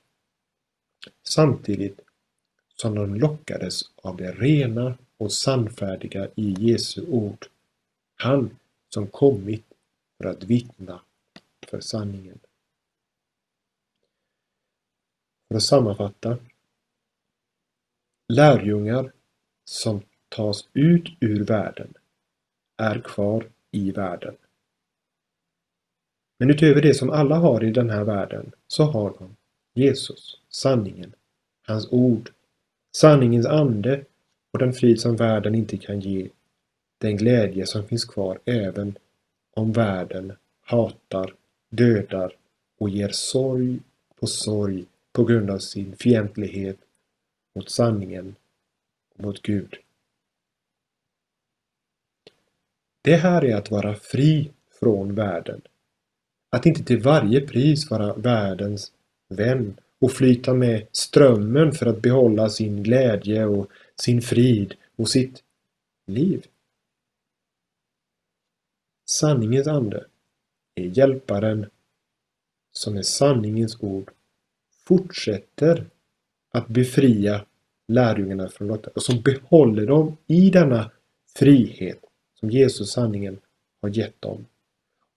[1.23, 2.01] Samtidigt
[2.77, 7.47] som de lockades av det rena och sannfärdiga i Jesu ord.
[8.17, 8.57] Han
[8.89, 9.65] som kommit
[10.19, 11.01] för att vittna
[11.67, 12.39] för sanningen.
[15.49, 16.39] För att sammanfatta.
[18.29, 19.13] Lärjungar
[19.65, 21.95] som tas ut ur världen
[22.77, 24.37] är kvar i världen.
[26.39, 29.37] Men utöver det som alla har i den här världen så har de
[29.75, 31.13] Jesus, sanningen,
[31.67, 32.31] hans ord,
[32.97, 34.05] sanningens ande
[34.53, 36.29] och den frid som världen inte kan ge.
[37.01, 38.99] Den glädje som finns kvar även
[39.55, 41.35] om världen hatar,
[41.71, 42.37] dödar
[42.79, 43.81] och ger sorg
[44.17, 46.79] på sorg på grund av sin fientlighet
[47.55, 48.35] mot sanningen
[49.15, 49.77] och mot Gud.
[53.03, 55.63] Det här är att vara fri från världen.
[56.51, 58.93] Att inte till varje pris vara världens
[59.29, 65.43] vän och flyta med strömmen för att behålla sin glädje och sin frid och sitt
[66.07, 66.47] liv.
[69.07, 70.07] Sanningens ande
[70.75, 71.67] är hjälparen
[72.73, 74.11] som med sanningens ord
[74.87, 75.87] fortsätter
[76.51, 77.45] att befria
[77.89, 80.91] lärjungarna från detta och som behåller dem i denna
[81.37, 82.05] frihet
[82.41, 83.41] som Jesus sanningen
[83.83, 84.47] har gett dem.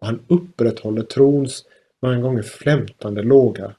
[0.02, 1.66] Och han upprätthåller trons
[2.00, 3.76] många gånger flämtande låga.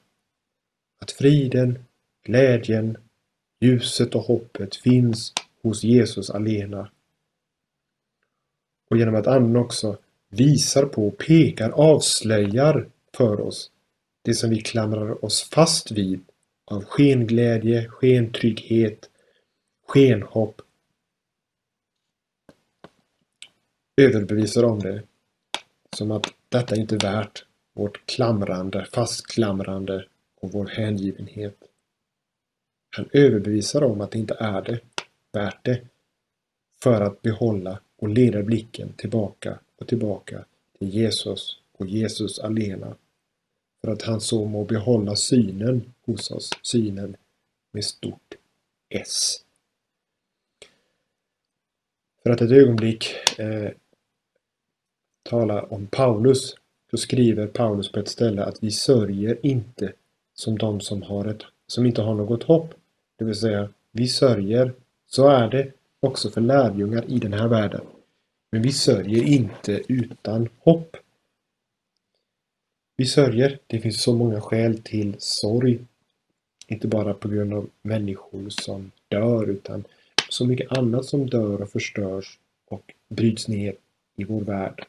[1.01, 1.85] Att friden,
[2.23, 2.97] glädjen,
[3.61, 6.89] ljuset och hoppet finns hos Jesus alena.
[8.89, 9.97] Och genom att anden också
[10.29, 13.71] visar på, pekar, avslöjar för oss
[14.21, 16.21] det som vi klamrar oss fast vid
[16.65, 19.09] av skenglädje, skentrygghet,
[19.87, 20.61] skenhopp
[23.97, 25.03] överbevisar om det.
[25.93, 31.57] Som att detta inte är värt vårt klamrande, fastklamrande och vår hängivenhet.
[32.95, 34.79] Han överbevisar om att det inte är det,
[35.31, 35.81] värt det,
[36.83, 40.45] för att behålla och leda blicken tillbaka och tillbaka
[40.79, 42.95] till Jesus och Jesus alena.
[43.81, 47.15] För att han så må behålla synen hos oss, synen
[47.71, 48.35] med stort
[48.89, 49.45] S.
[52.23, 53.05] För att ett ögonblick
[53.39, 53.71] eh,
[55.23, 56.55] talar om Paulus,
[56.91, 59.93] så skriver Paulus på ett ställe att vi sörjer inte
[60.33, 62.73] som de som, har ett, som inte har något hopp.
[63.17, 64.73] Det vill säga, vi sörjer,
[65.07, 67.81] så är det också för lärjungar i den här världen.
[68.51, 70.97] Men vi sörjer inte utan hopp.
[72.95, 75.79] Vi sörjer, det finns så många skäl till sorg
[76.67, 79.83] Inte bara på grund av människor som dör utan
[80.29, 83.75] så mycket annat som dör och förstörs och bryts ner
[84.15, 84.85] i vår värld.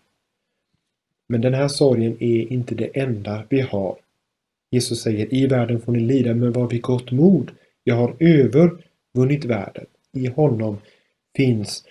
[1.27, 3.99] Men den här sorgen är inte det enda vi har.
[4.71, 7.51] Jesus säger i världen får ni lida men var vid gott mod.
[7.85, 9.87] Jag har övervunnit världen.
[10.13, 10.79] I honom
[11.37, 11.85] finns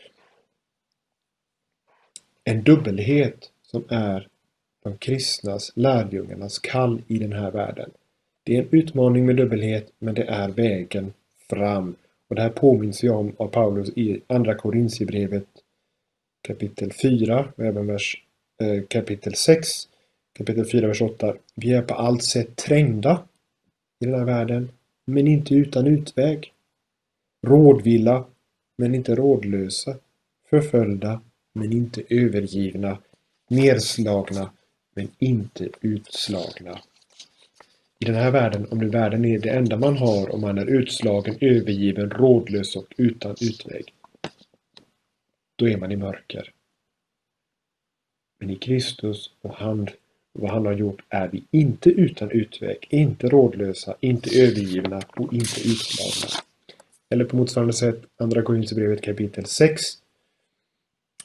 [2.44, 4.28] en dubbelhet som är
[4.84, 7.92] de kristnas, lärjungarnas kall i den här världen.
[8.44, 11.14] Det är en utmaning med dubbelhet, men det är vägen
[11.50, 11.96] fram.
[12.28, 15.48] Och det här påminns jag om av Paulus i Andra Korintierbrevet
[16.42, 18.24] kapitel 4 och även vers,
[18.64, 19.68] Eh, kapitel 6.
[20.34, 21.36] Kapitel 4, vers 8.
[21.56, 23.24] Vi är på allt sätt trängda
[24.00, 24.72] i den här världen,
[25.06, 26.54] men inte utan utväg.
[27.48, 28.26] Rådvilla,
[28.78, 29.96] men inte rådlösa.
[30.50, 31.22] Förföljda,
[31.54, 32.98] men inte övergivna.
[33.50, 34.52] Nerslagna,
[34.96, 36.80] men inte utslagna.
[38.00, 40.66] I den här världen, om nu världen är det enda man har om man är
[40.66, 43.94] utslagen, övergiven, rådlös och utan utväg,
[45.56, 46.53] då är man i mörker.
[48.44, 49.88] Men i Kristus och han,
[50.34, 55.62] vad han har gjort är vi inte utan utväg, inte rådlösa, inte övergivna och inte
[55.62, 56.44] utslagna.
[57.10, 59.82] Eller på motsvarande sätt, Andra Korinthierbrevet kapitel 6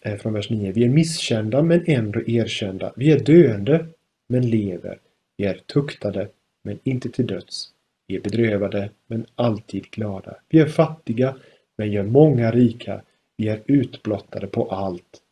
[0.03, 0.73] eh, från vers 9.
[0.73, 2.93] Vi är misskända men ändå erkända.
[2.97, 3.87] Vi är döende
[4.29, 4.99] men lever.
[5.37, 6.29] Vi är tuktade
[6.65, 7.69] men inte till döds.
[8.07, 10.37] Vi är bedrövade men alltid glada.
[10.49, 11.37] Vi är fattiga
[11.79, 13.03] men gör många rika.
[13.37, 15.23] Vi är utblottade på allt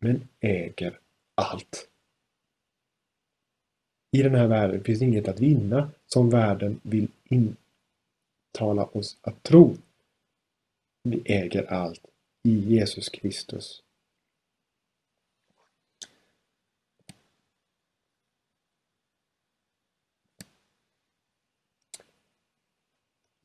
[0.00, 0.98] men äger
[1.34, 1.88] allt.
[4.12, 9.76] I den här världen finns inget att vinna som världen vill intala oss att tro.
[11.02, 12.06] Vi äger allt
[12.42, 13.82] i Jesus Kristus.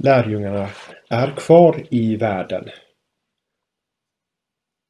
[0.03, 0.69] Lärjungarna
[1.09, 2.69] är kvar i världen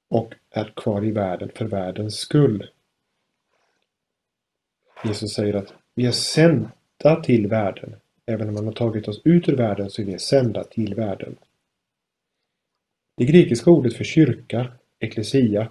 [0.09, 2.69] och är kvar i världen för världens skull.
[5.03, 7.95] Jesus säger att vi är sända till världen.
[8.25, 11.35] Även om man har tagit oss ut ur världen så är vi sända till världen.
[13.17, 15.69] Det grekiska ordet för kyrka, eklesia,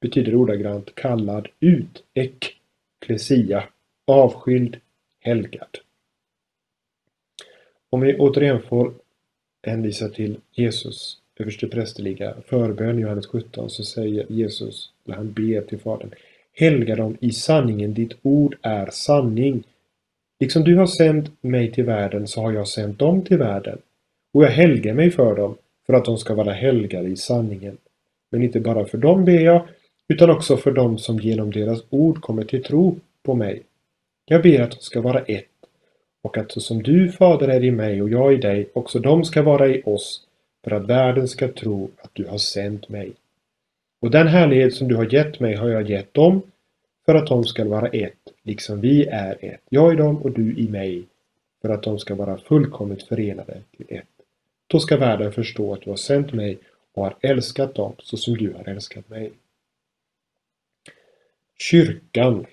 [0.00, 3.64] betyder ordagrant kallad ut, ekklesia,
[4.06, 4.76] avskild,
[5.20, 5.78] helgad.
[7.90, 8.94] Om vi återigen får
[9.62, 15.78] hänvisa till Jesus översteprästerliga förbön i Johannes 17 så säger Jesus, när han ber till
[15.78, 16.10] Fadern,
[16.54, 19.62] Helga dem i sanningen, ditt ord är sanning.
[20.40, 23.78] Liksom du har sänt mig till världen så har jag sänt dem till världen.
[24.34, 27.76] Och jag helgar mig för dem, för att de ska vara helgade i sanningen.
[28.30, 29.66] Men inte bara för dem ber jag,
[30.08, 33.62] utan också för dem som genom deras ord kommer till tro på mig.
[34.24, 35.46] Jag ber att de ska vara ett,
[36.22, 39.24] och att så som du, Fader, är i mig och jag i dig, också de
[39.24, 40.26] ska vara i oss,
[40.64, 43.12] för att världen ska tro att du har sänt mig.
[44.02, 46.42] Och den härlighet som du har gett mig har jag gett dem,
[47.06, 50.56] för att de ska vara ett, liksom vi är ett, jag i dem och du
[50.56, 51.06] i mig,
[51.62, 54.08] för att de ska vara fullkomligt förenade till ett.
[54.66, 56.58] Då ska världen förstå att du har sänt mig
[56.92, 59.32] och har älskat dem så som du har älskat mig.
[61.58, 62.46] Kyrkan,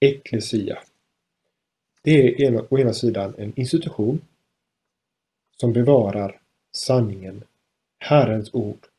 [0.00, 0.78] Ecclesia.
[2.02, 4.20] Det är å ena sidan en institution
[5.60, 6.40] som bevarar
[6.72, 7.44] sanningen,
[7.98, 8.91] Herrens ord.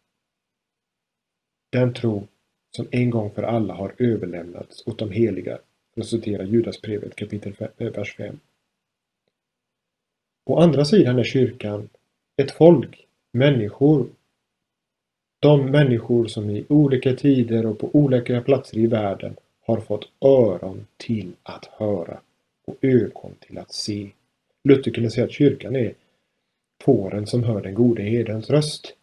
[1.74, 2.28] Den tro
[2.76, 5.58] som en gång för alla har överlämnats åt de heliga,
[5.94, 8.40] för att citera Judasbrevet kapitel 5, eh, vers 5.
[10.46, 11.90] Å andra sidan är kyrkan
[12.38, 14.08] ett folk, människor.
[15.40, 20.88] De människor som i olika tider och på olika platser i världen har fått öron
[20.98, 22.20] till att höra
[22.66, 24.10] och ögon till att se.
[24.64, 25.94] Luther kunde säga att kyrkan är
[26.84, 28.96] fåren som hör den gode herdens röst.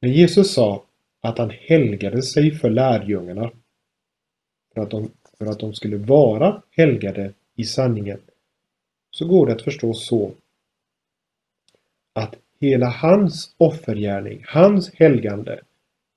[0.00, 0.84] När Jesus sa
[1.20, 3.50] att han helgade sig för lärjungarna
[4.74, 8.20] för att de, för att de skulle vara helgade i sanningen
[9.10, 10.34] så går det att förstå så
[12.12, 15.60] att hela hans offergärning, hans helgande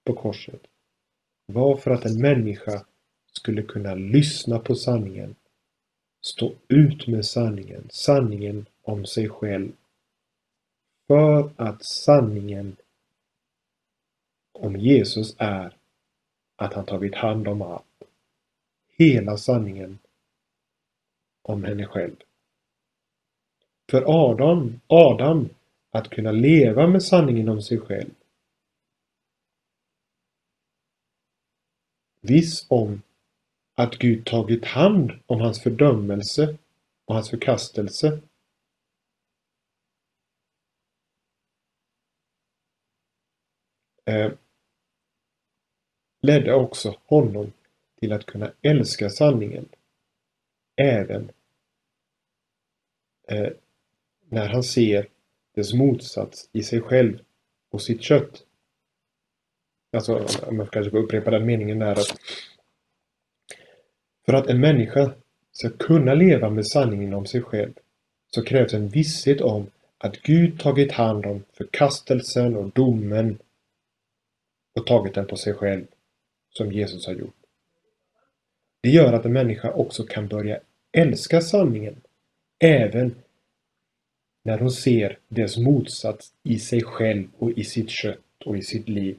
[0.05, 0.61] på korset
[1.45, 2.86] var för att en människa
[3.34, 5.36] skulle kunna lyssna på sanningen,
[6.21, 9.71] stå ut med sanningen, sanningen om sig själv.
[11.07, 12.75] För att sanningen
[14.62, 15.78] om Jesus är
[16.55, 18.03] att han tagit hand om allt.
[18.88, 19.99] Hela sanningen
[21.41, 22.16] om henne själv.
[23.91, 25.49] För Adam, Adam
[25.91, 28.12] att kunna leva med sanningen om sig själv.
[32.22, 33.01] Viss om
[33.76, 36.57] att Gud tagit hand om hans fördömelse
[37.05, 38.22] och hans förkastelse
[44.05, 44.32] eh,
[46.22, 47.51] ledde också honom
[47.99, 49.69] till att kunna älska sanningen
[50.76, 51.32] även
[53.28, 53.49] eh,
[54.30, 55.07] när han ser
[55.55, 57.19] dess motsats i sig själv
[57.69, 58.45] och sitt kött.
[59.93, 62.17] Alltså, om jag kanske får upprepa den meningen där att
[64.26, 65.13] för att en människa
[65.51, 67.74] ska kunna leva med sanningen om sig själv
[68.36, 69.67] så krävs en visshet om
[69.97, 73.39] att Gud tagit hand om förkastelsen och domen
[74.76, 75.86] och tagit den på sig själv
[76.54, 77.36] som Jesus har gjort.
[78.82, 80.60] Det gör att en människa också kan börja
[80.91, 81.95] älska sanningen
[82.60, 83.16] även
[84.43, 88.89] när hon ser dess motsats i sig själv och i sitt kött och i sitt
[88.89, 89.18] liv.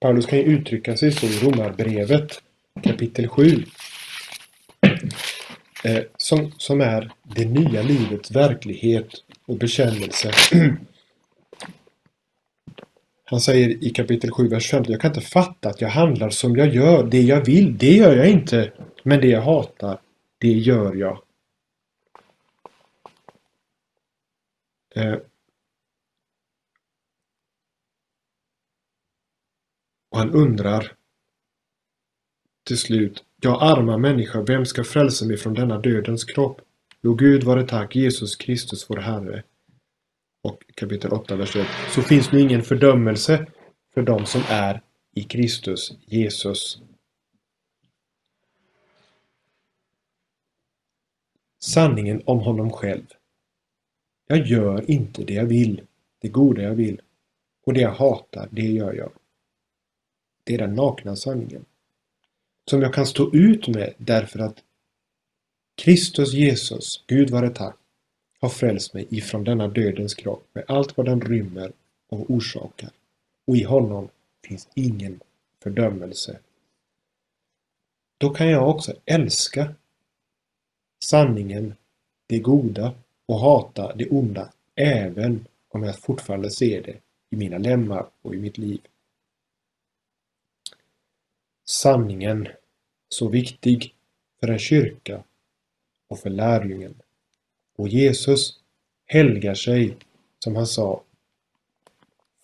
[0.00, 2.42] Paulus kan ju uttrycka sig så i Romarbrevet
[2.82, 3.64] kapitel 7
[5.84, 9.08] eh, som, som är det nya livets verklighet
[9.46, 10.30] och bekännelse.
[13.28, 16.56] Han säger i kapitel 7, vers 15, jag kan inte fatta att jag handlar som
[16.56, 17.06] jag gör.
[17.06, 18.72] Det jag vill, det gör jag inte.
[19.02, 20.00] Men det jag hatar,
[20.38, 21.22] det gör jag.
[24.94, 25.14] Eh.
[30.10, 30.92] Och han undrar
[32.64, 36.60] till slut, jag arma människa, vem ska frälsa mig från denna dödens kropp?
[37.02, 39.42] Jo, Gud vare tack, Jesus Kristus vår Herre.
[40.46, 41.66] Och kapitel 8, vers 1.
[41.94, 43.46] Så finns nu ingen fördömelse
[43.94, 44.82] för dem som är
[45.14, 46.82] i Kristus Jesus.
[51.58, 53.06] Sanningen om honom själv.
[54.26, 55.82] Jag gör inte det jag vill,
[56.20, 57.00] det goda jag vill.
[57.66, 59.12] Och det jag hatar, det gör jag.
[60.44, 61.64] Det är den nakna sanningen.
[62.70, 64.62] Som jag kan stå ut med därför att
[65.74, 67.76] Kristus Jesus, Gud vare tack,
[68.40, 71.72] har frälst mig ifrån denna dödens kropp med allt vad den rymmer
[72.08, 72.90] och orsakar.
[73.46, 74.08] Och i honom
[74.44, 75.20] finns ingen
[75.62, 76.38] fördömelse.
[78.18, 79.74] Då kan jag också älska
[81.04, 81.74] sanningen,
[82.26, 82.94] det goda
[83.26, 88.38] och hata det onda även om jag fortfarande ser det i mina lemmar och i
[88.38, 88.80] mitt liv.
[91.64, 92.48] Sanningen
[93.08, 93.94] så viktig
[94.40, 95.24] för en kyrka
[96.08, 96.94] och för lärjungen.
[97.76, 98.58] Och Jesus
[99.06, 99.96] helgar sig,
[100.38, 101.02] som han sa,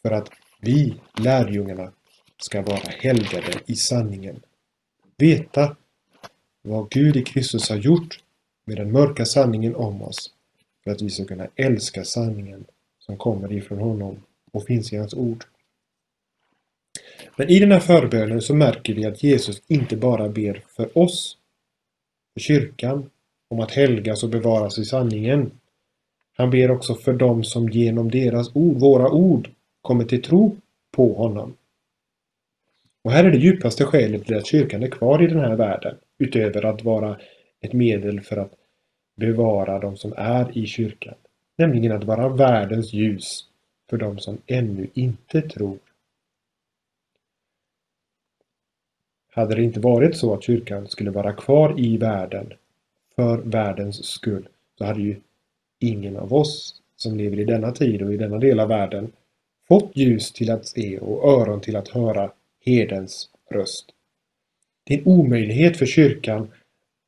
[0.03, 0.29] för att
[0.61, 1.93] vi, lärjungarna,
[2.39, 4.43] ska vara helgade i sanningen.
[5.17, 5.77] Veta
[6.63, 8.21] vad Gud i Kristus har gjort
[8.65, 10.31] med den mörka sanningen om oss
[10.85, 12.65] för att vi ska kunna älska sanningen
[12.99, 14.23] som kommer ifrån honom
[14.53, 15.45] och finns i hans ord.
[17.37, 21.39] Men i den här förbönen så märker vi att Jesus inte bara ber för oss,
[22.35, 23.11] för kyrkan,
[23.53, 25.51] om att helgas och bevaras i sanningen.
[26.37, 29.51] Han ber också för dem som genom deras ord, våra ord,
[29.83, 30.57] kommer till tro
[30.91, 31.57] på honom.
[33.05, 35.97] Och här är det djupaste skälet till att kyrkan är kvar i den här världen,
[36.19, 37.19] utöver att vara
[37.61, 38.53] ett medel för att
[39.17, 41.15] bevara de som är i kyrkan.
[41.57, 43.45] Nämligen att vara världens ljus
[43.91, 45.79] för de som ännu inte tror.
[49.31, 52.53] Hade det inte varit så att kyrkan skulle vara kvar i världen
[53.17, 54.49] för världens skull
[54.79, 55.17] så hade ju
[55.79, 59.13] ingen av oss som lever i denna tid och i denna del av världen
[59.69, 62.33] fått ljus till att se och öron till att höra
[62.65, 63.87] herdens röst.
[64.85, 66.49] Det är en omöjlighet för kyrkan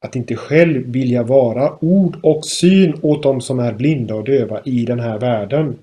[0.00, 4.62] att inte själv vilja vara ord och syn åt dem som är blinda och döva
[4.64, 5.78] i den här världen.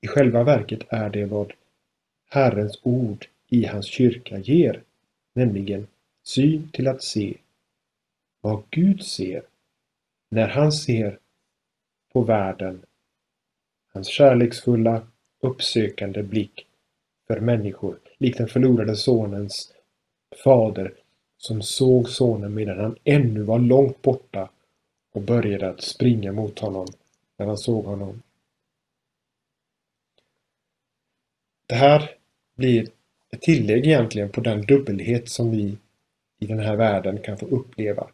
[0.00, 1.52] I själva verket är det vad
[2.30, 4.82] Herrens ord i hans kyrka ger,
[5.34, 5.86] nämligen
[6.22, 7.34] syn till att se
[8.44, 9.46] vad Gud ser
[10.28, 11.18] när han ser
[12.12, 12.84] på världen.
[13.92, 15.06] Hans kärleksfulla,
[15.40, 16.66] uppsökande blick
[17.26, 19.72] för människor, likt den förlorade sonens
[20.44, 20.94] fader
[21.36, 24.50] som såg sonen medan han ännu var långt borta
[25.12, 26.86] och började att springa mot honom
[27.36, 28.22] när han såg honom.
[31.66, 32.10] Det här
[32.54, 32.88] blir
[33.30, 35.78] ett tillägg egentligen på den dubbelhet som vi
[36.38, 38.10] i den här världen kan få uppleva.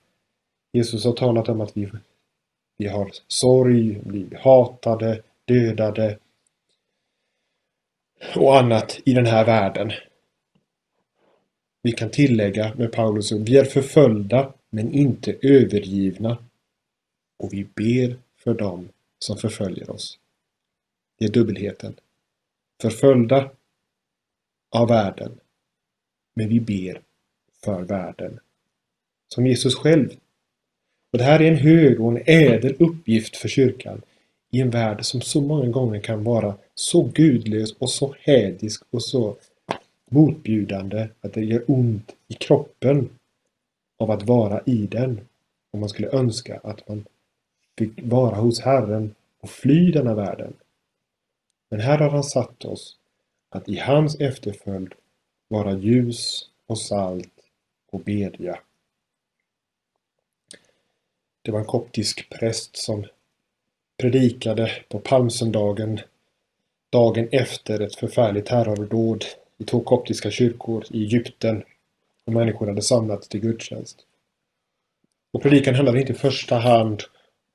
[0.72, 1.90] Jesus har talat om att vi,
[2.76, 6.18] vi har sorg, blir hatade, dödade
[8.36, 9.92] och annat i den här världen.
[11.82, 16.44] Vi kan tillägga med Paulus att vi är förföljda men inte övergivna
[17.38, 20.18] och vi ber för dem som förföljer oss.
[21.18, 21.94] Det är dubbelheten.
[22.82, 23.50] Förföljda
[24.70, 25.40] av världen,
[26.34, 27.02] men vi ber
[27.64, 28.40] för världen.
[29.28, 30.10] Som Jesus själv
[31.12, 34.02] och det här är en hög och en ädel uppgift för kyrkan
[34.50, 39.02] i en värld som så många gånger kan vara så gudlös och så hädisk och
[39.02, 39.36] så
[40.10, 43.08] motbjudande att det gör ont i kroppen
[43.98, 45.20] av att vara i den.
[45.72, 47.04] Om man skulle önska att man
[47.78, 50.52] fick vara hos Herren och fly denna världen.
[51.70, 52.96] Men här har han satt oss
[53.48, 54.92] att i hans efterföljd
[55.48, 57.32] vara ljus och salt
[57.92, 58.58] och bedja.
[61.42, 63.06] Det var en koptisk präst som
[63.98, 66.00] predikade på palmsöndagen
[66.90, 69.24] dagen efter ett förfärligt terrordåd
[69.58, 71.62] i två koptiska kyrkor i Egypten
[72.24, 74.06] och människor hade samlats till gudstjänst.
[75.32, 77.02] Och predikan handlade inte i första hand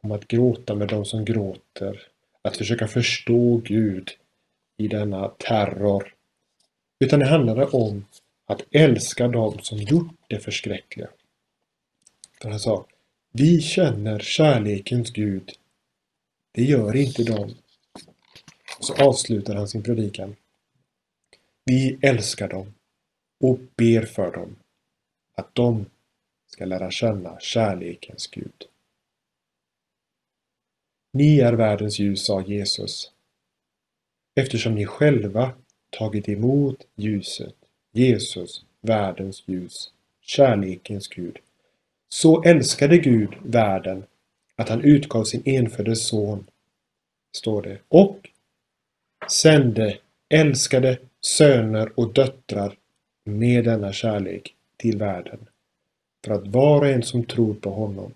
[0.03, 2.07] om att gråta med de som gråter,
[2.41, 4.11] att försöka förstå Gud
[4.77, 6.13] i denna terror,
[6.99, 8.05] utan det handlade om
[8.45, 11.07] att älska dem som gjort det förskräckliga.
[12.41, 12.85] För han sa,
[13.37, 15.51] vi känner kärlekens Gud.
[16.51, 17.55] Det gör inte de.
[18.79, 20.35] Så avslutar han sin predikan.
[21.65, 22.73] Vi älskar dem
[23.39, 24.55] och ber för dem
[25.35, 25.85] att de
[26.47, 28.65] ska lära känna kärlekens Gud.
[31.13, 33.11] Ni är världens ljus, sa Jesus,
[34.35, 35.53] eftersom ni själva
[35.89, 37.55] tagit emot ljuset,
[37.91, 41.39] Jesus, världens ljus, kärlekens Gud.
[42.09, 44.05] Så älskade Gud världen
[44.55, 46.47] att han utgav sin enfödde son,
[47.37, 48.29] står det, och
[49.31, 49.97] sände
[50.29, 52.77] älskade söner och döttrar
[53.23, 55.47] med denna kärlek till världen
[56.25, 58.13] för att var och en som tror på honom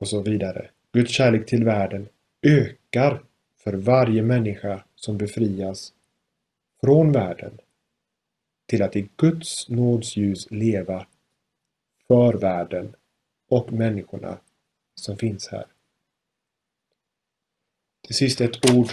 [0.00, 0.70] och så vidare.
[0.92, 2.08] Guds kärlek till världen
[2.42, 3.22] ökar
[3.56, 5.92] för varje människa som befrias
[6.80, 7.58] från världen
[8.66, 11.06] till att i Guds nåds ljus leva
[12.08, 12.96] för världen
[13.48, 14.38] och människorna
[14.94, 15.66] som finns här.
[18.06, 18.88] Till sist ett ord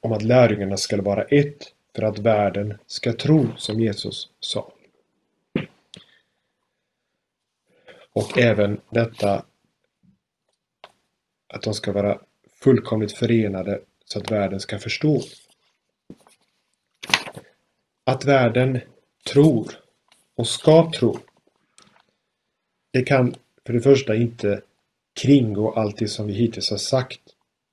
[0.00, 4.72] om att lärjungarna ska vara ett för att världen ska tro som Jesus sa.
[8.12, 9.44] Och även detta
[11.46, 15.22] att de ska vara fullkomligt förenade så att världen ska förstå.
[18.04, 18.80] Att världen
[19.26, 19.79] tror
[20.40, 21.18] och ska tro.
[22.92, 23.34] Det kan
[23.66, 24.62] för det första inte
[25.20, 27.20] kringgå allt det som vi hittills har sagt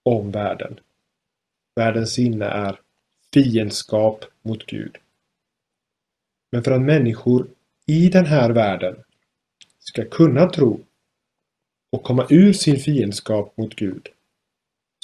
[0.03, 0.79] om världen.
[1.75, 2.79] Världens sinne är
[3.33, 4.97] fiendskap mot Gud.
[6.51, 7.47] Men för att människor
[7.85, 9.03] i den här världen
[9.79, 10.79] ska kunna tro
[11.91, 14.09] och komma ur sin fiendskap mot Gud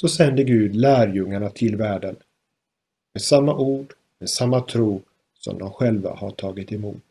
[0.00, 2.16] så sänder Gud lärjungarna till världen
[3.14, 5.02] med samma ord, med samma tro
[5.34, 7.02] som de själva har tagit emot.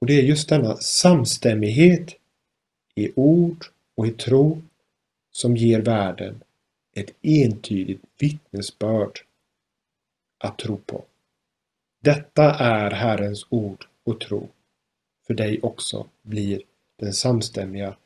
[0.00, 2.14] Och det är just denna samstämmighet
[2.94, 4.62] i ord och i tro
[5.30, 6.42] som ger världen
[6.94, 9.18] ett entydigt vittnesbörd
[10.38, 11.04] att tro på.
[12.00, 14.48] Detta är Herrens ord och tro.
[15.26, 16.62] För dig också blir
[16.96, 17.96] den samstämmiga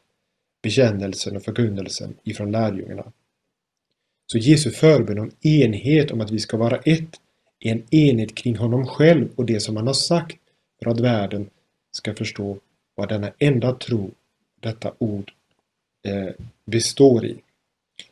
[0.63, 3.13] bekännelsen och förkunnelsen ifrån lärjungarna.
[4.27, 7.21] Så Jesu förbön om enhet, om att vi ska vara ett,
[7.61, 10.39] är en enhet kring honom själv och det som han har sagt
[10.83, 11.51] för att världen
[11.93, 12.59] ska förstå
[12.95, 14.11] vad denna enda tro,
[14.61, 15.33] detta ord,
[16.03, 16.33] eh,
[16.65, 17.37] består i.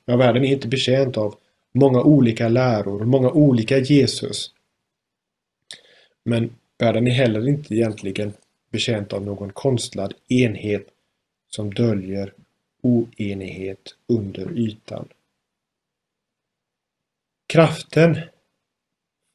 [0.05, 1.39] Men världen är inte betjänt av
[1.73, 4.53] många olika läror, många olika Jesus.
[6.25, 8.33] Men världen är heller inte egentligen
[8.71, 10.87] betjänt av någon konstlad enhet
[11.49, 12.35] som döljer
[12.83, 15.09] oenighet under ytan.
[17.47, 18.19] Kraften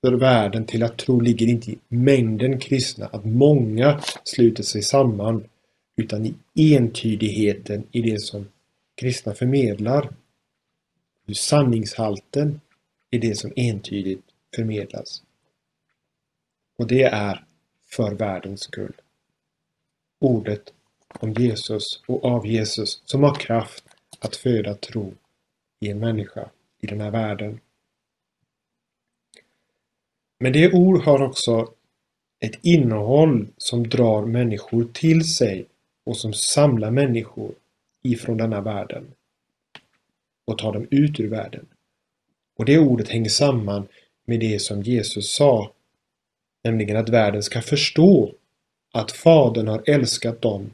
[0.06, 5.48] för världen till att tro ligger inte i mängden kristna, att många sluter sig samman,
[5.96, 8.48] utan i entydigheten i det som
[8.96, 10.14] kristna förmedlar.
[11.36, 12.62] Sanningshalten
[13.12, 14.24] i det som entydigt
[14.56, 15.24] förmedlas.
[16.78, 17.46] Och det är
[17.90, 18.94] för världens skull.
[20.20, 20.74] Ordet
[21.08, 23.84] om Jesus och av Jesus som har kraft
[24.20, 25.14] att föda tro
[25.80, 26.50] i en människa
[26.82, 27.60] i den här världen.
[30.40, 31.74] Men det ord har också
[32.40, 35.66] ett innehåll som drar människor till sig
[36.06, 37.56] och som samlar människor
[38.04, 39.14] ifrån denna världen
[40.46, 41.66] och tar dem ut ur världen.
[42.58, 43.88] Och det ordet hänger samman
[44.26, 45.72] med det som Jesus sa,
[46.64, 48.34] nämligen att världen ska förstå
[48.94, 50.72] att Fadern har älskat dem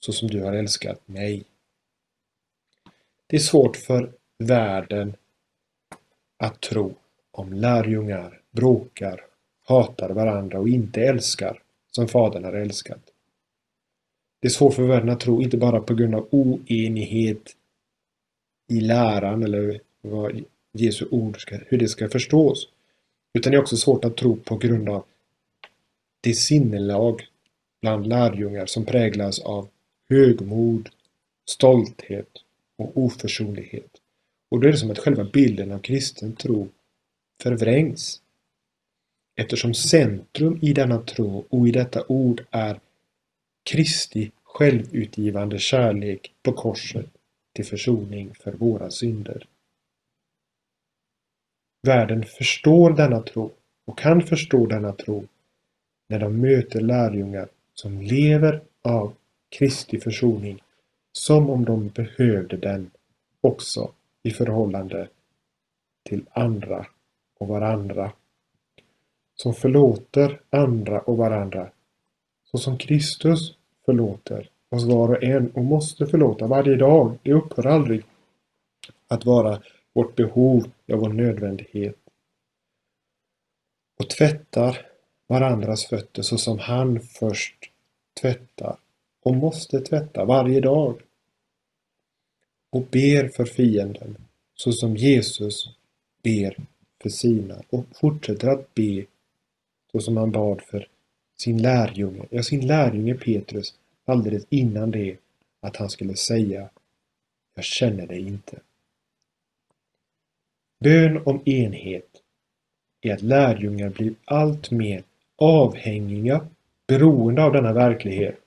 [0.00, 1.44] så som du har älskat mig.
[3.26, 5.16] Det är svårt för världen
[6.36, 6.94] att tro
[7.30, 9.20] om lärjungar bråkar,
[9.64, 13.00] hatar varandra och inte älskar som Fadern har älskat.
[14.40, 17.56] Det är svårt för världen att tro, inte bara på grund av oenighet
[18.68, 22.68] i läran eller vad Jesu ord ska, hur det ska förstås.
[23.34, 25.04] Utan det är också svårt att tro på grund av
[26.20, 27.22] det sinnelag
[27.82, 29.68] bland lärjungar som präglas av
[30.08, 30.88] högmod,
[31.48, 32.30] stolthet
[32.76, 33.90] och oförsonlighet.
[34.50, 36.68] Och då är det som att själva bilden av kristen tro
[37.42, 38.20] förvrängs.
[39.36, 42.80] Eftersom centrum i denna tro och i detta ord är
[43.70, 47.06] Kristi självutgivande kärlek på korset
[47.52, 49.46] till försoning för våra synder.
[51.82, 53.52] Världen förstår denna tro
[53.84, 55.26] och kan förstå denna tro
[56.08, 59.14] när de möter lärjungar som lever av
[59.58, 60.62] Kristi försoning
[61.12, 62.90] som om de behövde den
[63.40, 65.08] också i förhållande
[66.02, 66.86] till andra
[67.38, 68.12] och varandra.
[69.36, 71.70] Som förlåter andra och varandra
[72.44, 77.18] så som Kristus förlåter oss var och en och måste förlåta varje dag.
[77.22, 78.04] Det upphör aldrig
[79.08, 79.62] att vara
[79.92, 81.96] vårt behov, ja vår nödvändighet.
[83.98, 84.86] Och tvättar
[85.26, 87.56] varandras fötter så som han först
[88.20, 88.76] tvättar
[89.22, 91.00] och måste tvätta varje dag.
[92.70, 94.16] Och ber för fienden
[94.54, 95.68] så som Jesus
[96.22, 96.56] ber
[97.02, 99.04] för sina och fortsätter att be
[99.94, 100.88] så som han bad för
[101.36, 103.74] sin lärjunge, ja sin lärjunge Petrus
[104.04, 105.16] alldeles innan det
[105.60, 106.68] att han skulle säga
[107.54, 108.60] Jag känner dig inte.
[110.80, 112.22] Bön om enhet
[113.00, 115.02] är att lärjungar blir allt mer
[115.36, 116.48] avhängiga,
[116.86, 118.40] beroende av denna verklighet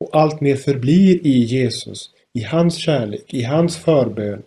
[0.00, 4.42] och allt mer förblir i Jesus, i hans kärlek, i hans förbön,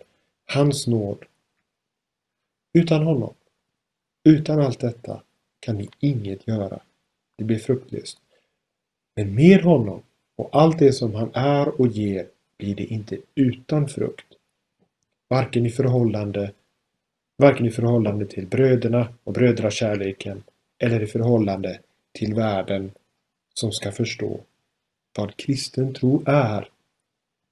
[0.46, 1.24] hans nåd.
[2.74, 3.34] Utan honom,
[4.24, 5.22] utan allt detta,
[5.62, 6.80] kan ni inget göra.
[7.36, 8.18] Det blir fruktlöst.
[9.16, 10.02] Men med honom
[10.36, 12.26] och allt det som han är och ger
[12.58, 14.26] blir det inte utan frukt.
[15.28, 16.52] Varken i förhållande
[17.36, 20.42] varken i förhållande till bröderna och brödrakärleken
[20.78, 21.80] eller i förhållande
[22.12, 22.92] till världen
[23.54, 24.40] som ska förstå
[25.16, 26.68] vad kristen tro är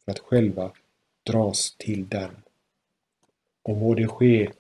[0.05, 0.73] för att själva
[1.23, 2.31] dras till den.
[3.63, 4.51] Och må det ske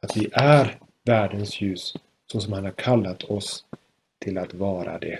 [0.00, 1.96] att vi är världens ljus
[2.32, 3.64] så som han har kallat oss
[4.18, 5.18] till att vara det.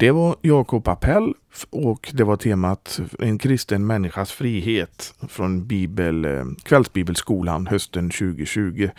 [0.00, 1.34] Det var Jakob Appell
[1.70, 8.90] och det var temat En kristen människas frihet från Bibel, eh, Kvällsbibelskolan hösten 2020.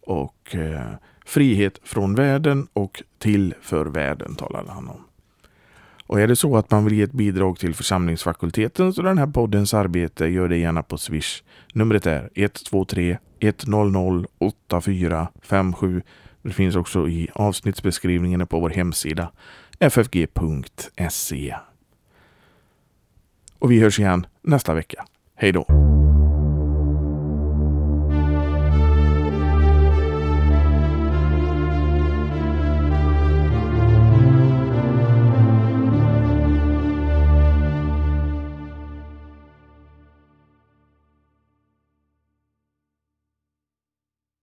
[0.00, 0.92] Och eh,
[1.24, 5.04] frihet från världen och till för världen talade han om.
[6.06, 9.26] Och är det så att man vill ge ett bidrag till församlingsfakultetens och den här
[9.26, 11.42] poddens arbete, gör det gärna på Swish.
[11.74, 16.02] Numret är 123 100 8457.
[16.42, 19.32] Det finns också i avsnittsbeskrivningen på vår hemsida
[19.80, 21.56] ffg.se.
[23.58, 25.04] Och vi hörs igen nästa vecka.
[25.34, 25.85] Hej då!